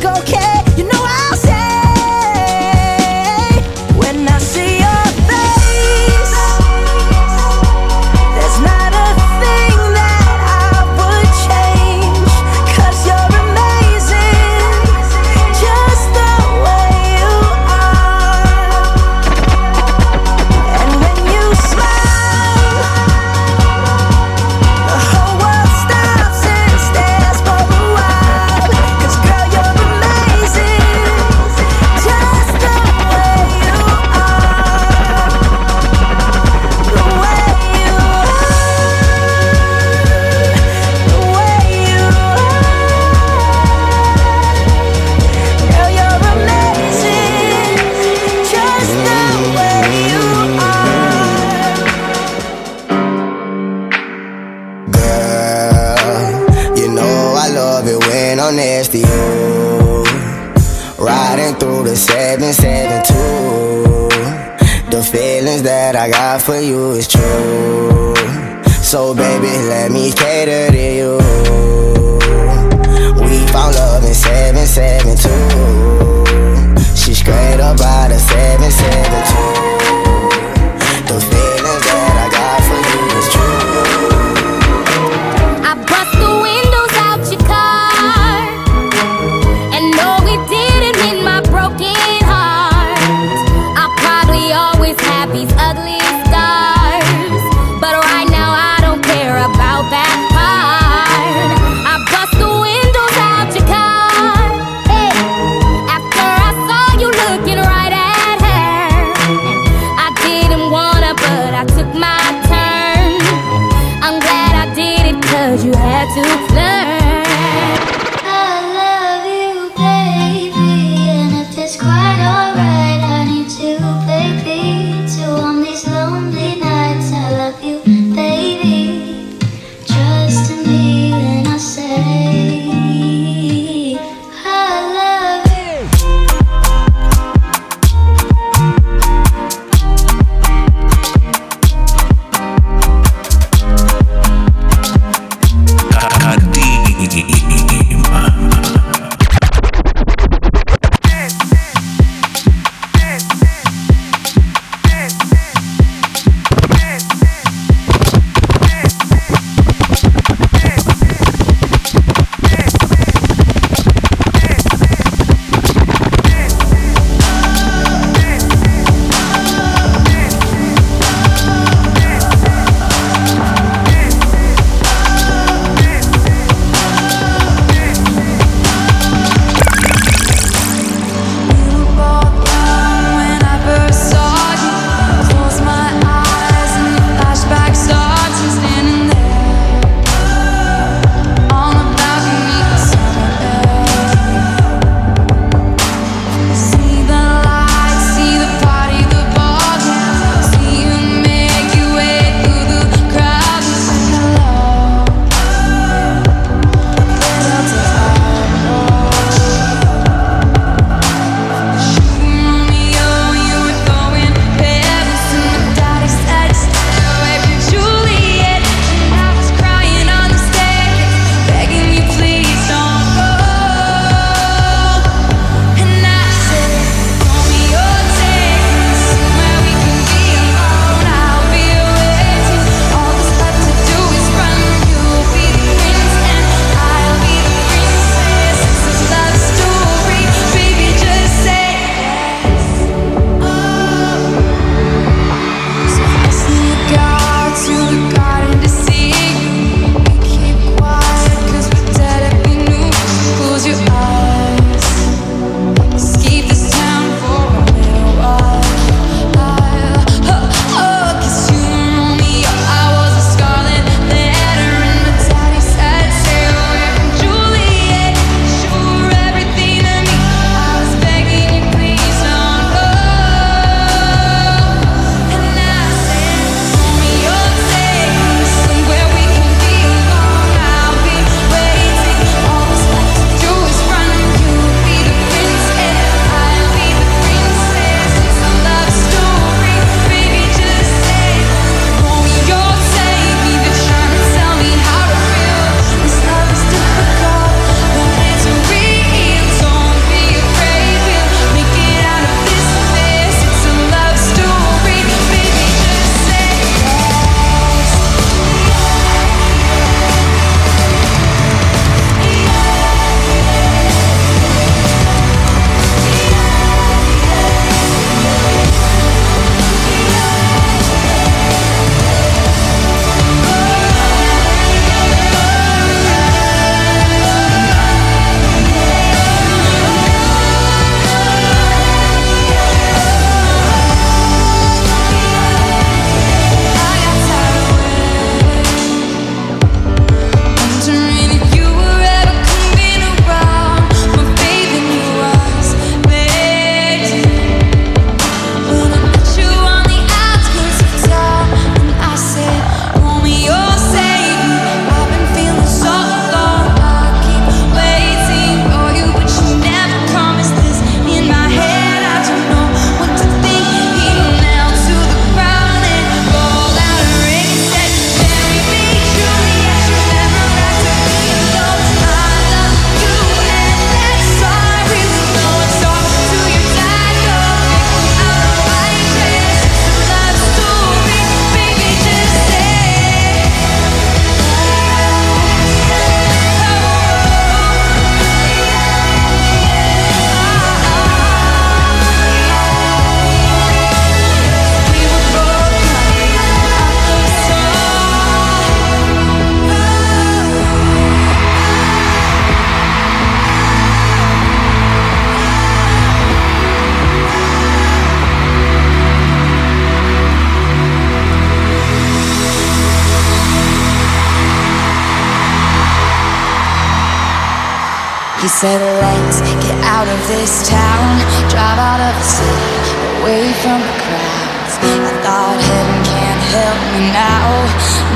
He 418.41 418.47
said, 418.47 418.81
Let's 418.81 419.37
get 419.61 419.77
out 419.85 420.09
of 420.09 420.17
this 420.25 420.67
town, 420.67 421.09
drive 421.45 421.77
out 421.77 422.01
of 422.01 422.13
the 422.17 422.25
city, 422.25 422.73
away 423.21 423.53
from 423.61 423.77
the 423.77 423.95
crowds. 424.01 424.73
I 424.81 425.13
thought 425.21 425.61
heaven 425.61 426.01
can't 426.09 426.41
help 426.49 426.79
me 426.89 427.13
now, 427.13 427.45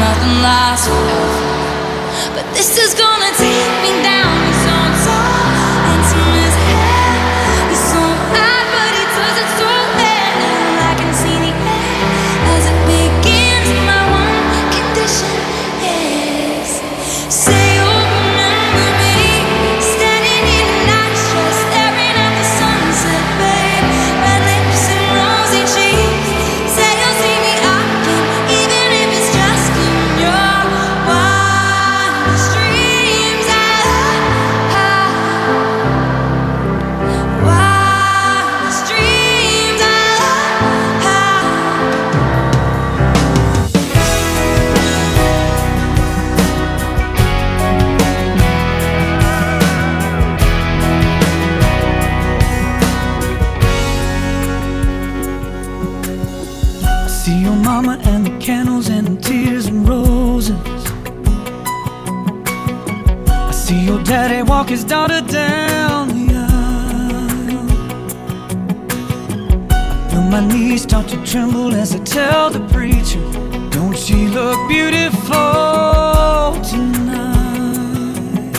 nothing 0.01 0.41
lasts 0.41 0.89
forever. 0.89 1.45
But 2.34 2.45
this 2.57 2.73
is 2.73 2.97
gonna 2.97 3.38
take 3.38 3.69
me 3.86 4.04
his 64.76 64.84
daughter 64.84 65.21
down 65.21 66.09
the 66.09 66.36
aisle. 66.36 67.67
Feel 70.09 70.23
my 70.23 70.45
knees 70.45 70.84
start 70.84 71.07
to 71.07 71.15
tremble 71.23 71.73
as 71.73 71.95
I 71.95 71.99
tell 71.99 72.49
the 72.49 72.59
preacher, 72.73 73.21
Don't 73.69 73.97
she 73.97 74.28
look 74.28 74.59
beautiful 74.67 75.32
tonight? 76.71 78.51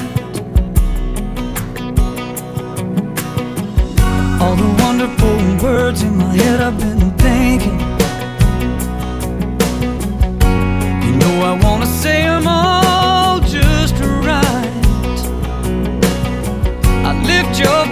All 4.40 4.56
the 4.56 4.70
wonderful 4.84 5.36
words 5.62 6.00
in 6.00 6.16
my 6.16 6.34
head 6.34 6.62
I've 6.62 6.78
been 6.78 7.10
thinking. 7.18 7.75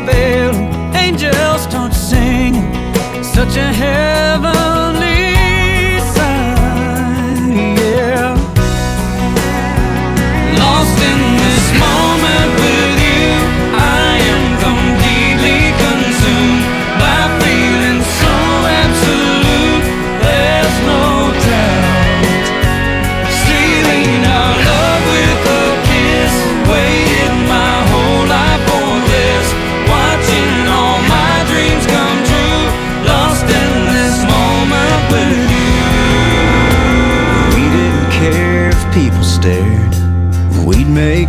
Veil, 0.05 0.55
angels 0.95 1.63
start 1.63 1.93
singing. 1.93 2.73
Such 3.23 3.57
a 3.57 3.73
heavenly 3.73 4.64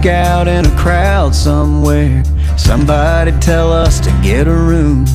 Out 0.05 0.47
in 0.47 0.67
a 0.67 0.77
crowd 0.77 1.33
somewhere. 1.33 2.23
Somebody 2.57 3.31
tell 3.39 3.73
us 3.73 3.99
to 4.01 4.11
get 4.21 4.47
a 4.47 4.53
room. 4.53 5.05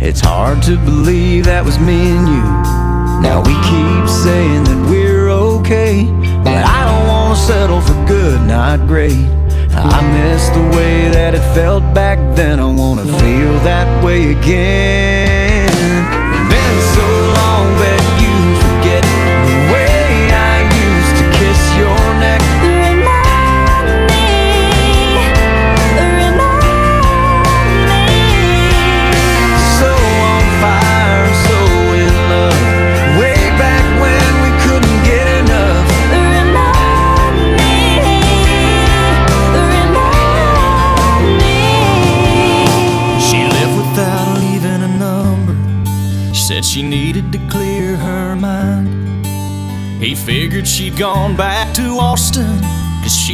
It's 0.00 0.20
hard 0.20 0.62
to 0.64 0.76
believe 0.78 1.44
that 1.44 1.64
was 1.64 1.78
me 1.78 2.10
and 2.10 2.26
you. 2.26 2.42
Now 3.22 3.40
we 3.46 3.54
keep 3.70 4.08
saying 4.08 4.64
that 4.64 4.90
we're 4.90 5.30
okay. 5.30 6.06
But 6.42 6.64
I 6.64 6.84
don't 6.84 7.06
wanna 7.06 7.36
settle 7.36 7.80
for 7.80 7.94
good, 8.06 8.40
not 8.48 8.88
great. 8.88 9.26
I 9.74 10.00
miss 10.12 10.48
the 10.48 10.76
way 10.76 11.08
that 11.10 11.36
it 11.36 11.54
felt 11.54 11.84
back 11.94 12.18
then. 12.34 12.58
I 12.58 12.66
wanna 12.66 13.04
feel 13.04 13.52
that 13.60 14.04
way 14.04 14.32
again. 14.32 15.41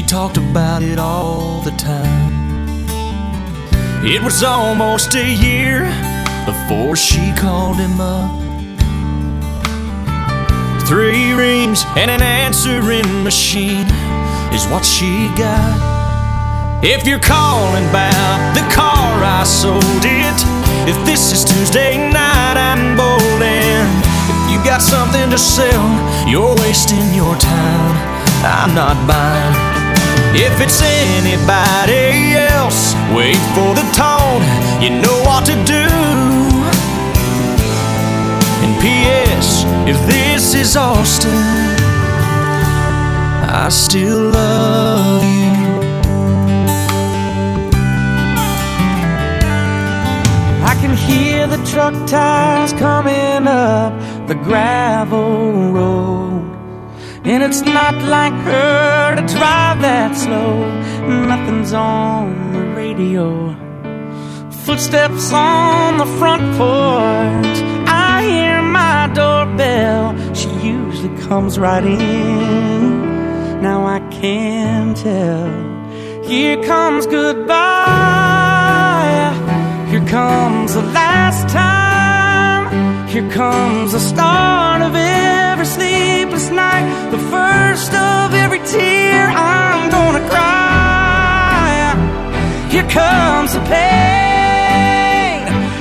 Talked 0.09 0.39
about 0.39 0.83
it 0.83 0.99
all 0.99 1.61
the 1.61 1.71
time. 1.73 2.33
It 4.03 4.23
was 4.23 4.43
almost 4.43 5.15
a 5.15 5.29
year 5.29 5.85
before 6.47 6.97
she 6.97 7.31
called 7.37 7.77
him 7.77 8.01
up. 8.01 8.33
Three 10.89 11.35
rings 11.35 11.85
and 11.95 12.11
an 12.11 12.23
answering 12.23 13.23
machine 13.23 13.85
is 14.57 14.67
what 14.69 14.83
she 14.83 15.29
got. 15.37 16.81
If 16.83 17.07
you're 17.07 17.21
calling 17.21 17.87
about 17.91 18.55
the 18.55 18.65
car 18.75 19.23
I 19.23 19.45
sold 19.45 19.85
it, 19.85 20.39
if 20.89 20.97
this 21.05 21.33
is 21.33 21.45
Tuesday 21.45 21.99
night, 21.99 22.57
I'm 22.57 22.97
bowling. 22.97 23.85
If 24.33 24.51
you 24.51 24.65
got 24.65 24.81
something 24.81 25.29
to 25.29 25.37
sell, 25.37 25.85
you're 26.27 26.57
wasting 26.57 27.13
your 27.13 27.37
time. 27.37 27.93
I'm 28.43 28.75
not 28.75 28.97
buying. 29.07 29.68
If 30.35 30.61
it's 30.61 30.83
anybody 30.83 32.37
else, 32.37 32.95
wait 33.15 33.41
for 33.55 33.75
the 33.75 33.87
tone. 33.93 34.43
You 34.83 34.91
know 35.01 35.23
what 35.25 35.45
to 35.47 35.55
do. 35.65 35.89
And 38.63 38.81
P.S. 38.81 39.65
If 39.89 39.99
this 40.07 40.55
is 40.55 40.77
Austin, 40.77 41.33
I 43.51 43.69
still 43.71 44.31
love 44.31 45.23
you. 45.25 45.39
I 50.71 50.75
can 50.81 50.95
hear 50.97 51.47
the 51.47 51.65
truck 51.65 51.95
tires 52.07 52.73
coming 52.75 53.49
up 53.49 53.93
the 54.29 54.35
gravel 54.35 55.73
road. 55.73 56.28
And 57.31 57.43
it's 57.43 57.61
not 57.61 57.95
like 58.05 58.33
her 58.33 59.17
to 59.17 59.21
drive 59.21 59.83
that 59.83 60.17
slow. 60.17 60.65
Nothing's 61.27 61.75
on 61.75 62.53
the 62.55 62.63
radio. 62.75 63.55
Footsteps 64.65 65.31
on 65.31 65.99
the 65.99 66.07
front 66.19 66.41
porch. 66.57 67.59
I 67.87 68.23
hear 68.23 68.63
my 68.63 69.09
doorbell. 69.13 70.17
She 70.35 70.49
usually 70.67 71.15
comes 71.19 71.59
right 71.59 71.85
in. 71.85 73.61
Now 73.61 73.85
I 73.85 73.99
can 74.09 74.95
tell. 74.95 76.25
Here 76.25 76.57
comes 76.65 77.07
goodbye. 77.07 77.59
Here 79.91 80.07
comes 80.07 80.73
the 80.73 80.83
last 80.83 81.47
time. 81.53 83.07
Here 83.07 83.31
comes 83.31 83.93
the 83.93 84.01
start 84.01 84.81
of 84.81 84.95
every 84.95 85.48
sleepless 85.69 86.49
night. 86.51 86.87
The 87.11 87.19
first 87.35 87.93
of 87.93 88.35
every 88.35 88.61
tear 88.61 89.29
I'm 89.29 89.91
gonna 89.91 90.25
cry. 90.29 91.95
Here 92.71 92.89
comes 92.89 93.53
the 93.53 93.61
pain. 93.77 95.41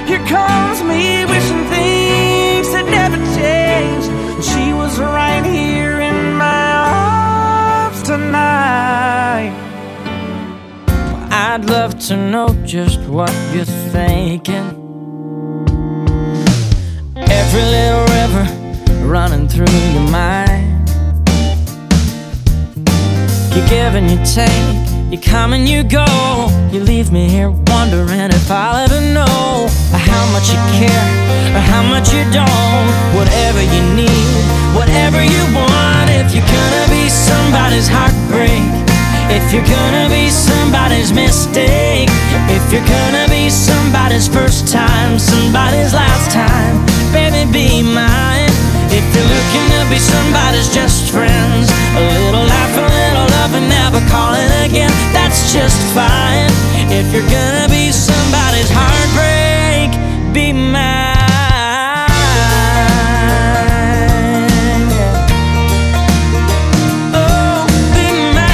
Here 0.09 0.25
comes 0.27 0.77
me 0.83 1.25
wishing 1.31 1.63
things 1.75 2.67
had 2.75 2.87
never 2.99 3.17
changed. 3.39 4.09
She 4.49 4.73
was 4.73 4.99
right 4.99 5.45
here 5.45 5.99
in 6.09 6.33
my 6.33 6.65
arms 7.87 8.01
tonight. 8.03 9.53
I'd 11.31 11.65
love 11.65 11.97
to 12.07 12.15
know 12.15 12.49
just 12.65 12.99
what 13.01 13.33
you're 13.53 13.73
thinking. 13.95 14.67
Every 17.15 17.65
little 17.75 18.05
river 18.17 18.56
running 19.07 19.47
through 19.47 19.71
your 19.93 20.07
mind. 20.11 20.89
You 23.55 23.63
give 23.67 23.95
and 23.95 24.11
you 24.11 24.19
take, 24.25 25.11
you 25.11 25.17
come 25.17 25.53
and 25.53 25.67
you 25.67 25.83
go. 25.83 26.05
You 26.71 26.81
leave 26.81 27.11
me 27.11 27.29
here 27.29 27.49
wondering 27.49 28.29
if 28.29 28.51
I'll 28.51 28.75
ever 28.75 28.99
know 29.15 29.67
how 29.95 30.23
much 30.35 30.51
you 30.51 30.59
care 30.75 31.07
or 31.55 31.63
how 31.63 31.83
much 31.83 32.11
you 32.11 32.23
don't. 32.35 32.87
Whatever 33.15 33.61
you 33.63 33.81
need, 33.95 34.43
whatever 34.75 35.23
you 35.23 35.41
want. 35.55 36.11
If 36.11 36.35
you're 36.35 36.45
gonna 36.45 36.87
be 36.91 37.07
somebody's 37.07 37.87
heartbreak, 37.87 38.67
if 39.31 39.53
you're 39.53 39.63
gonna 39.63 40.09
be 40.09 40.29
somebody's 40.29 41.13
mistake, 41.13 42.09
if 42.51 42.73
you're 42.73 42.85
gonna 42.85 43.27
be 43.29 43.49
somebody's 43.49 44.27
first 44.27 44.67
time, 44.67 45.17
somebody's 45.17 45.93
last 45.93 46.31
time, 46.31 46.85
baby, 47.13 47.49
be 47.51 47.81
mine. 47.81 48.46
Looking 49.47 49.69
to 49.71 49.87
be 49.89 49.97
somebody's 49.97 50.67
just 50.67 51.09
friends, 51.09 51.71
a 51.95 52.01
little 52.01 52.43
laugh, 52.43 52.77
a 52.77 52.81
little 52.81 53.27
love, 53.37 53.53
and 53.53 53.69
never 53.69 54.01
calling 54.09 54.51
again, 54.65 54.91
that's 55.13 55.53
just 55.53 55.81
fine. 55.95 56.51
If 56.91 57.13
you're 57.13 57.29
gonna 57.31 57.69
be 57.69 57.93
somebody's 57.93 58.69
heartbreak, 58.69 59.93
be 60.33 60.51
mine. 60.51 61.15
Oh, 67.15 67.65
be 67.95 68.11
mine. 68.35 68.51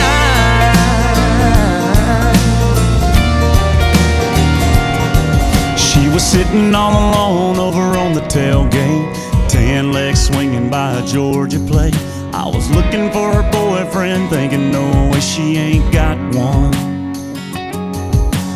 She 5.76 6.08
was 6.10 6.24
sitting 6.24 6.76
all 6.76 6.92
alone 6.92 7.58
over 7.58 7.98
on 7.98 8.14
the 8.14 8.22
tailgate, 8.22 8.83
legs 9.94 10.26
swinging 10.26 10.72
by 10.72 10.98
a 10.98 11.06
Georgia 11.06 11.60
plate. 11.60 11.96
I 12.34 12.48
was 12.48 12.68
looking 12.72 13.12
for 13.12 13.32
her 13.32 13.46
boyfriend, 13.52 14.28
thinking, 14.32 14.72
no 14.72 14.90
way 15.12 15.20
she 15.20 15.56
ain't 15.58 15.94
got 15.94 16.18
one. 16.34 16.74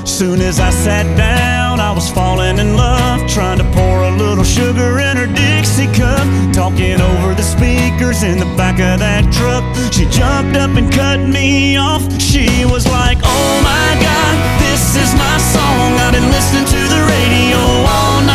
Soon 0.03 0.41
as 0.41 0.59
I 0.59 0.71
sat 0.71 1.05
down, 1.15 1.79
I 1.79 1.91
was 1.91 2.09
falling 2.09 2.57
in 2.57 2.75
love, 2.75 3.29
trying 3.29 3.59
to 3.59 3.65
pour 3.65 4.03
a 4.03 4.17
little 4.17 4.43
sugar 4.43 4.97
in 4.97 5.15
her 5.15 5.27
Dixie 5.27 5.85
cup, 5.93 6.25
talking 6.55 6.99
over 6.99 7.35
the 7.35 7.43
speakers 7.43 8.23
in 8.23 8.39
the 8.39 8.49
back 8.57 8.79
of 8.79 8.97
that 8.97 9.31
truck. 9.31 9.63
She 9.93 10.05
jumped 10.09 10.57
up 10.57 10.71
and 10.71 10.91
cut 10.91 11.19
me 11.19 11.77
off. 11.77 12.01
She 12.19 12.65
was 12.65 12.87
like, 12.87 13.19
Oh 13.21 13.53
my 13.61 13.89
God, 14.01 14.33
this 14.65 14.95
is 14.97 15.13
my 15.13 15.37
song. 15.53 16.01
I've 16.01 16.13
been 16.13 16.29
listening 16.33 16.65
to 16.65 16.81
the 16.89 17.01
radio 17.05 17.61
all 17.85 18.21
night 18.21 18.26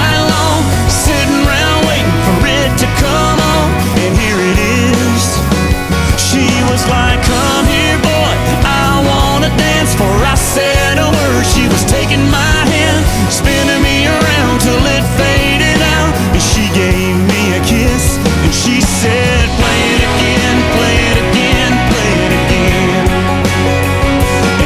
I 9.43 9.49
wanna 9.49 9.59
dance. 9.59 9.95
For 9.95 10.07
I 10.07 10.35
said 10.35 10.99
a 10.99 11.11
word, 11.11 11.45
she 11.45 11.67
was 11.67 11.85
taking 11.85 12.23
my 12.31 12.59
hand, 12.71 13.03
spinning 13.31 13.83
me 13.83 14.07
around 14.07 14.61
till 14.61 14.79
it 14.79 15.03
faded 15.19 15.83
out. 15.99 16.15
And 16.31 16.43
she 16.43 16.71
gave 16.71 17.17
me 17.27 17.43
a 17.59 17.61
kiss, 17.67 18.19
and 18.23 18.55
she 18.55 18.81
said, 18.81 19.49
Play 19.59 19.81
it 19.95 20.03
again, 20.11 20.57
play 20.79 20.97
it 21.11 21.19
again, 21.27 21.73
play 21.91 22.13
it 22.27 22.33
again. 22.41 23.03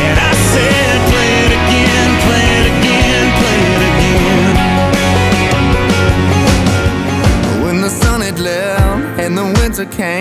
And 0.05 0.17
I 0.21 0.33
said, 0.53 0.97
Play 1.09 1.33
it 1.47 1.53
again, 1.61 2.09
play 2.27 2.47
it 2.61 2.67
again, 2.77 3.25
play 3.41 3.61
it 3.77 3.83
again. 3.93 4.53
When 7.65 7.77
the 7.81 7.89
sun 7.91 8.21
had 8.21 8.39
left 8.39 9.21
and 9.21 9.39
the 9.39 9.47
winter 9.59 9.87
came 9.87 10.16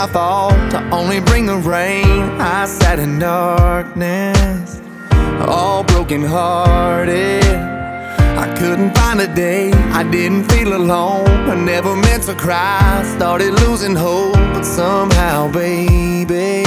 sky 0.00 0.12
fall 0.12 0.50
to 0.70 0.78
only 0.90 1.20
bring 1.20 1.46
the 1.46 1.56
rain, 1.56 2.22
I 2.40 2.64
sat 2.64 2.98
in 2.98 3.18
darkness, 3.18 4.80
all 5.46 5.84
broken 5.84 6.22
hearted. 6.24 7.44
I 8.44 8.46
couldn't 8.58 8.94
find 8.96 9.20
a 9.20 9.26
day 9.34 9.72
I 9.72 10.02
didn't 10.04 10.44
feel 10.50 10.74
alone. 10.74 11.28
I 11.50 11.54
never 11.54 11.94
meant 11.96 12.22
to 12.24 12.34
cry, 12.34 13.02
started 13.16 13.52
losing 13.64 13.94
hope, 13.94 14.34
but 14.54 14.64
somehow, 14.64 15.50
baby, 15.52 16.64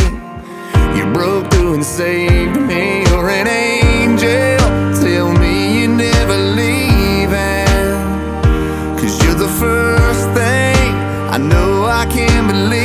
you 0.96 1.06
broke 1.14 1.50
through 1.52 1.74
and 1.76 1.86
saved 1.86 2.60
me. 2.62 3.04
You're 3.08 3.30
an 3.30 3.48
angel. 3.48 4.60
Tell 5.02 5.32
me 5.34 5.80
you're 5.80 5.96
never 6.10 6.38
leaving. 6.60 7.98
Cause 9.00 9.14
you're 9.24 9.42
the 9.48 9.54
first 9.64 10.26
thing 10.38 10.94
I 11.36 11.38
know 11.38 11.86
I 11.86 12.06
can 12.06 12.48
believe 12.48 12.83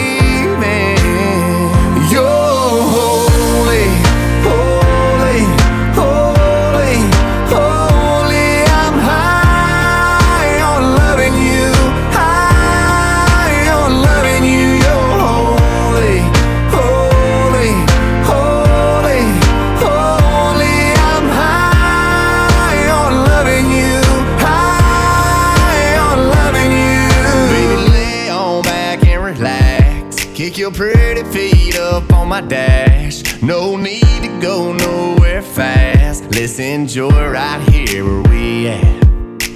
No 33.49 33.77
need 33.77 34.03
to 34.25 34.41
go 34.43 34.75
nowhere 34.75 35.41
fast. 35.41 36.23
Let's 36.35 36.59
enjoy 36.59 37.31
right 37.31 37.67
here 37.71 38.05
where 38.05 38.21
we 38.31 38.69
at. 38.69 39.03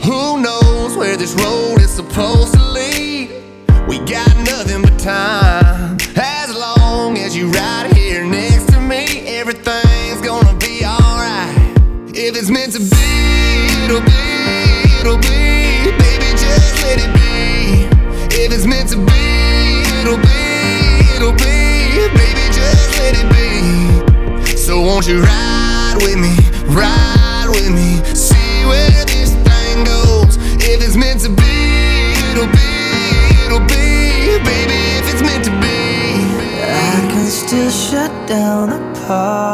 Who 0.07 0.41
knows 0.41 0.97
where 0.97 1.15
this 1.15 1.35
road 1.35 1.79
is 1.79 1.91
supposed 1.91 2.55
to 2.55 2.65
lead? 2.71 3.29
We 3.87 3.99
got 3.99 4.35
nothing 4.47 4.81
but 4.81 4.99
time. 4.99 5.99
As 6.17 6.57
long 6.57 7.19
as 7.19 7.37
you 7.37 7.51
right 7.51 7.93
here 7.95 8.25
next 8.25 8.73
to 8.73 8.81
me, 8.81 9.27
everything's 9.27 10.23
gonna 10.23 10.57
be 10.57 10.87
alright. 10.87 11.55
If 12.17 12.35
it's 12.35 12.49
meant 12.49 12.73
to 12.73 12.79
be, 12.79 13.85
it'll 13.85 14.01
be, 14.01 15.01
it'll 15.01 15.19
be. 15.19 15.93
Baby, 16.01 16.31
just 16.41 16.83
let 16.83 16.97
it 16.99 17.13
be. 17.13 17.85
If 18.43 18.55
it's 18.55 18.65
meant 18.65 18.89
to 18.89 18.97
be, 18.97 19.83
it'll 20.01 20.17
be, 20.17 21.15
it'll 21.15 21.33
be. 21.35 21.52
Won't 24.83 25.07
you 25.07 25.23
ride 25.23 25.95
with 25.99 26.19
me, 26.19 26.35
ride 26.67 27.47
with 27.49 27.71
me, 27.71 28.03
see 28.15 28.67
where 28.67 29.05
this 29.07 29.33
thing 29.47 29.85
goes. 29.85 30.37
If 30.61 30.83
it's 30.83 30.97
meant 30.97 31.21
to 31.21 31.29
be, 31.29 32.15
it'll 32.33 32.51
be, 32.51 33.47
it'll 33.47 33.61
be. 33.61 34.43
Baby, 34.43 34.81
if 34.99 35.13
it's 35.13 35.23
meant 35.23 35.45
to 35.45 35.53
be. 35.61 36.23
I 36.65 37.09
can 37.13 37.27
still 37.27 37.71
shut 37.71 38.11
down 38.27 38.71
the 38.71 39.01
party. 39.07 39.52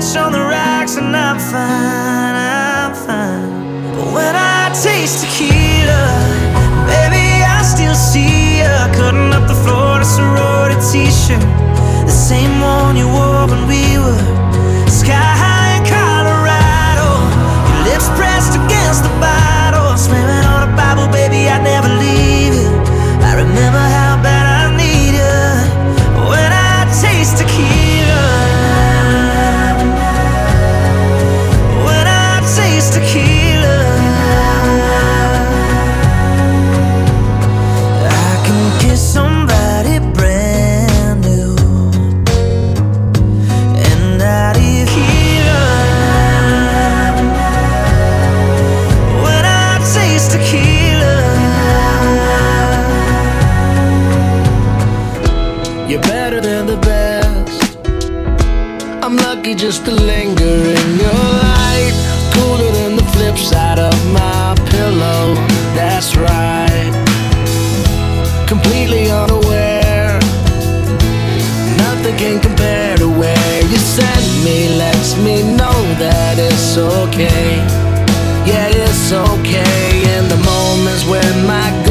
Scotch 0.00 0.16
on 0.16 0.32
the 0.32 0.40
rocks, 0.40 0.96
and 0.96 1.16
I'm 1.16 1.38
fine, 1.40 2.34
I'm 2.36 2.94
fine. 2.94 3.96
But 3.96 4.14
when 4.14 4.36
I 4.36 4.70
taste 4.70 5.24
tequila, 5.24 6.06
baby, 6.86 7.42
I 7.42 7.62
still 7.64 7.96
see 7.96 8.60
ya 8.60 8.86
cutting 8.94 9.32
up 9.32 9.48
the 9.48 9.58
floor 9.66 10.00
a 10.00 10.04
sorority 10.04 10.78
t-shirt, 10.92 11.42
the 12.06 12.12
same 12.12 12.60
one 12.60 12.96
you 12.96 13.08
wore 13.08 13.37
my 64.12 64.54
pillow, 64.70 65.34
that's 65.74 66.16
right. 66.16 66.92
Completely 68.46 69.10
unaware, 69.10 70.18
nothing 71.76 72.16
can 72.16 72.40
compare 72.40 72.96
to 72.96 73.08
where 73.08 73.60
you 73.62 73.76
send 73.76 74.44
me. 74.44 74.68
Lets 74.76 75.16
me 75.16 75.42
know 75.42 75.78
that 75.98 76.38
it's 76.38 76.76
okay. 76.76 77.58
Yeah, 78.46 78.68
it's 78.68 79.12
okay 79.12 79.90
in 80.16 80.28
the 80.28 80.40
moments 80.44 81.04
when 81.04 81.46
my 81.46 81.87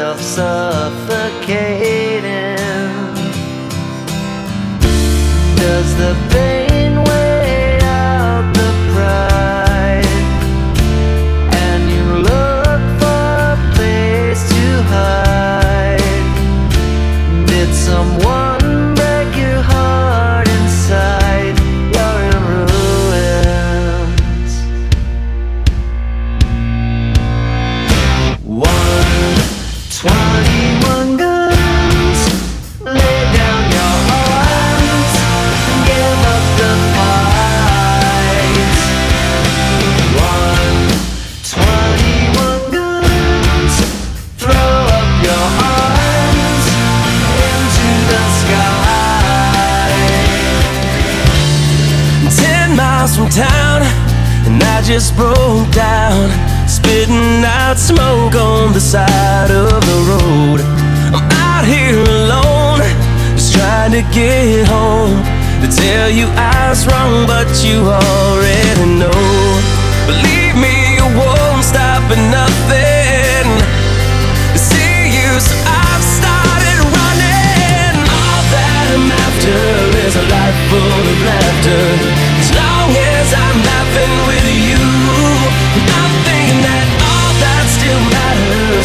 myself 0.00 0.22
suffocate. 0.22 1.89
cloud 57.70 57.78
smoke 57.78 58.34
on 58.34 58.72
the 58.72 58.80
side 58.80 59.50
of 59.50 59.80
the 59.86 59.98
road. 60.10 60.60
I'm 61.14 61.30
out 61.46 61.64
here 61.64 62.02
alone, 62.02 62.80
just 63.36 63.54
trying 63.54 63.92
to 63.92 64.02
get 64.12 64.66
home. 64.66 65.22
To 65.62 65.68
tell 65.68 66.10
you 66.10 66.26
I 66.34 66.70
was 66.70 66.84
wrong, 66.86 67.26
but 67.26 67.46
you 67.62 67.78
already 67.86 68.86
know. 68.98 69.22
Believe 70.06 70.56
me, 70.58 70.96
you 70.98 71.06
won't 71.14 71.62
stop 71.62 72.02
at 72.10 72.22
nothing 72.38 73.46
to 74.54 74.58
see 74.58 75.14
you, 75.14 75.30
so 75.38 75.54
I've 75.62 76.04
started 76.18 76.80
running. 76.98 77.94
All 78.02 78.42
that 78.50 78.86
I'm 78.96 79.10
after 79.26 79.58
is 80.06 80.16
a 80.16 80.24
life 80.26 80.58
full 80.70 81.04
of 81.12 81.18
laughter. 81.22 82.19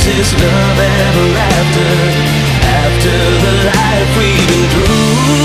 is 0.07 0.33
love 0.33 0.79
ever 0.79 1.27
after? 1.37 1.89
After 2.63 3.15
the 3.43 3.53
life 3.65 4.17
we've 4.17 4.47
been 4.47 4.69
through. 4.69 5.44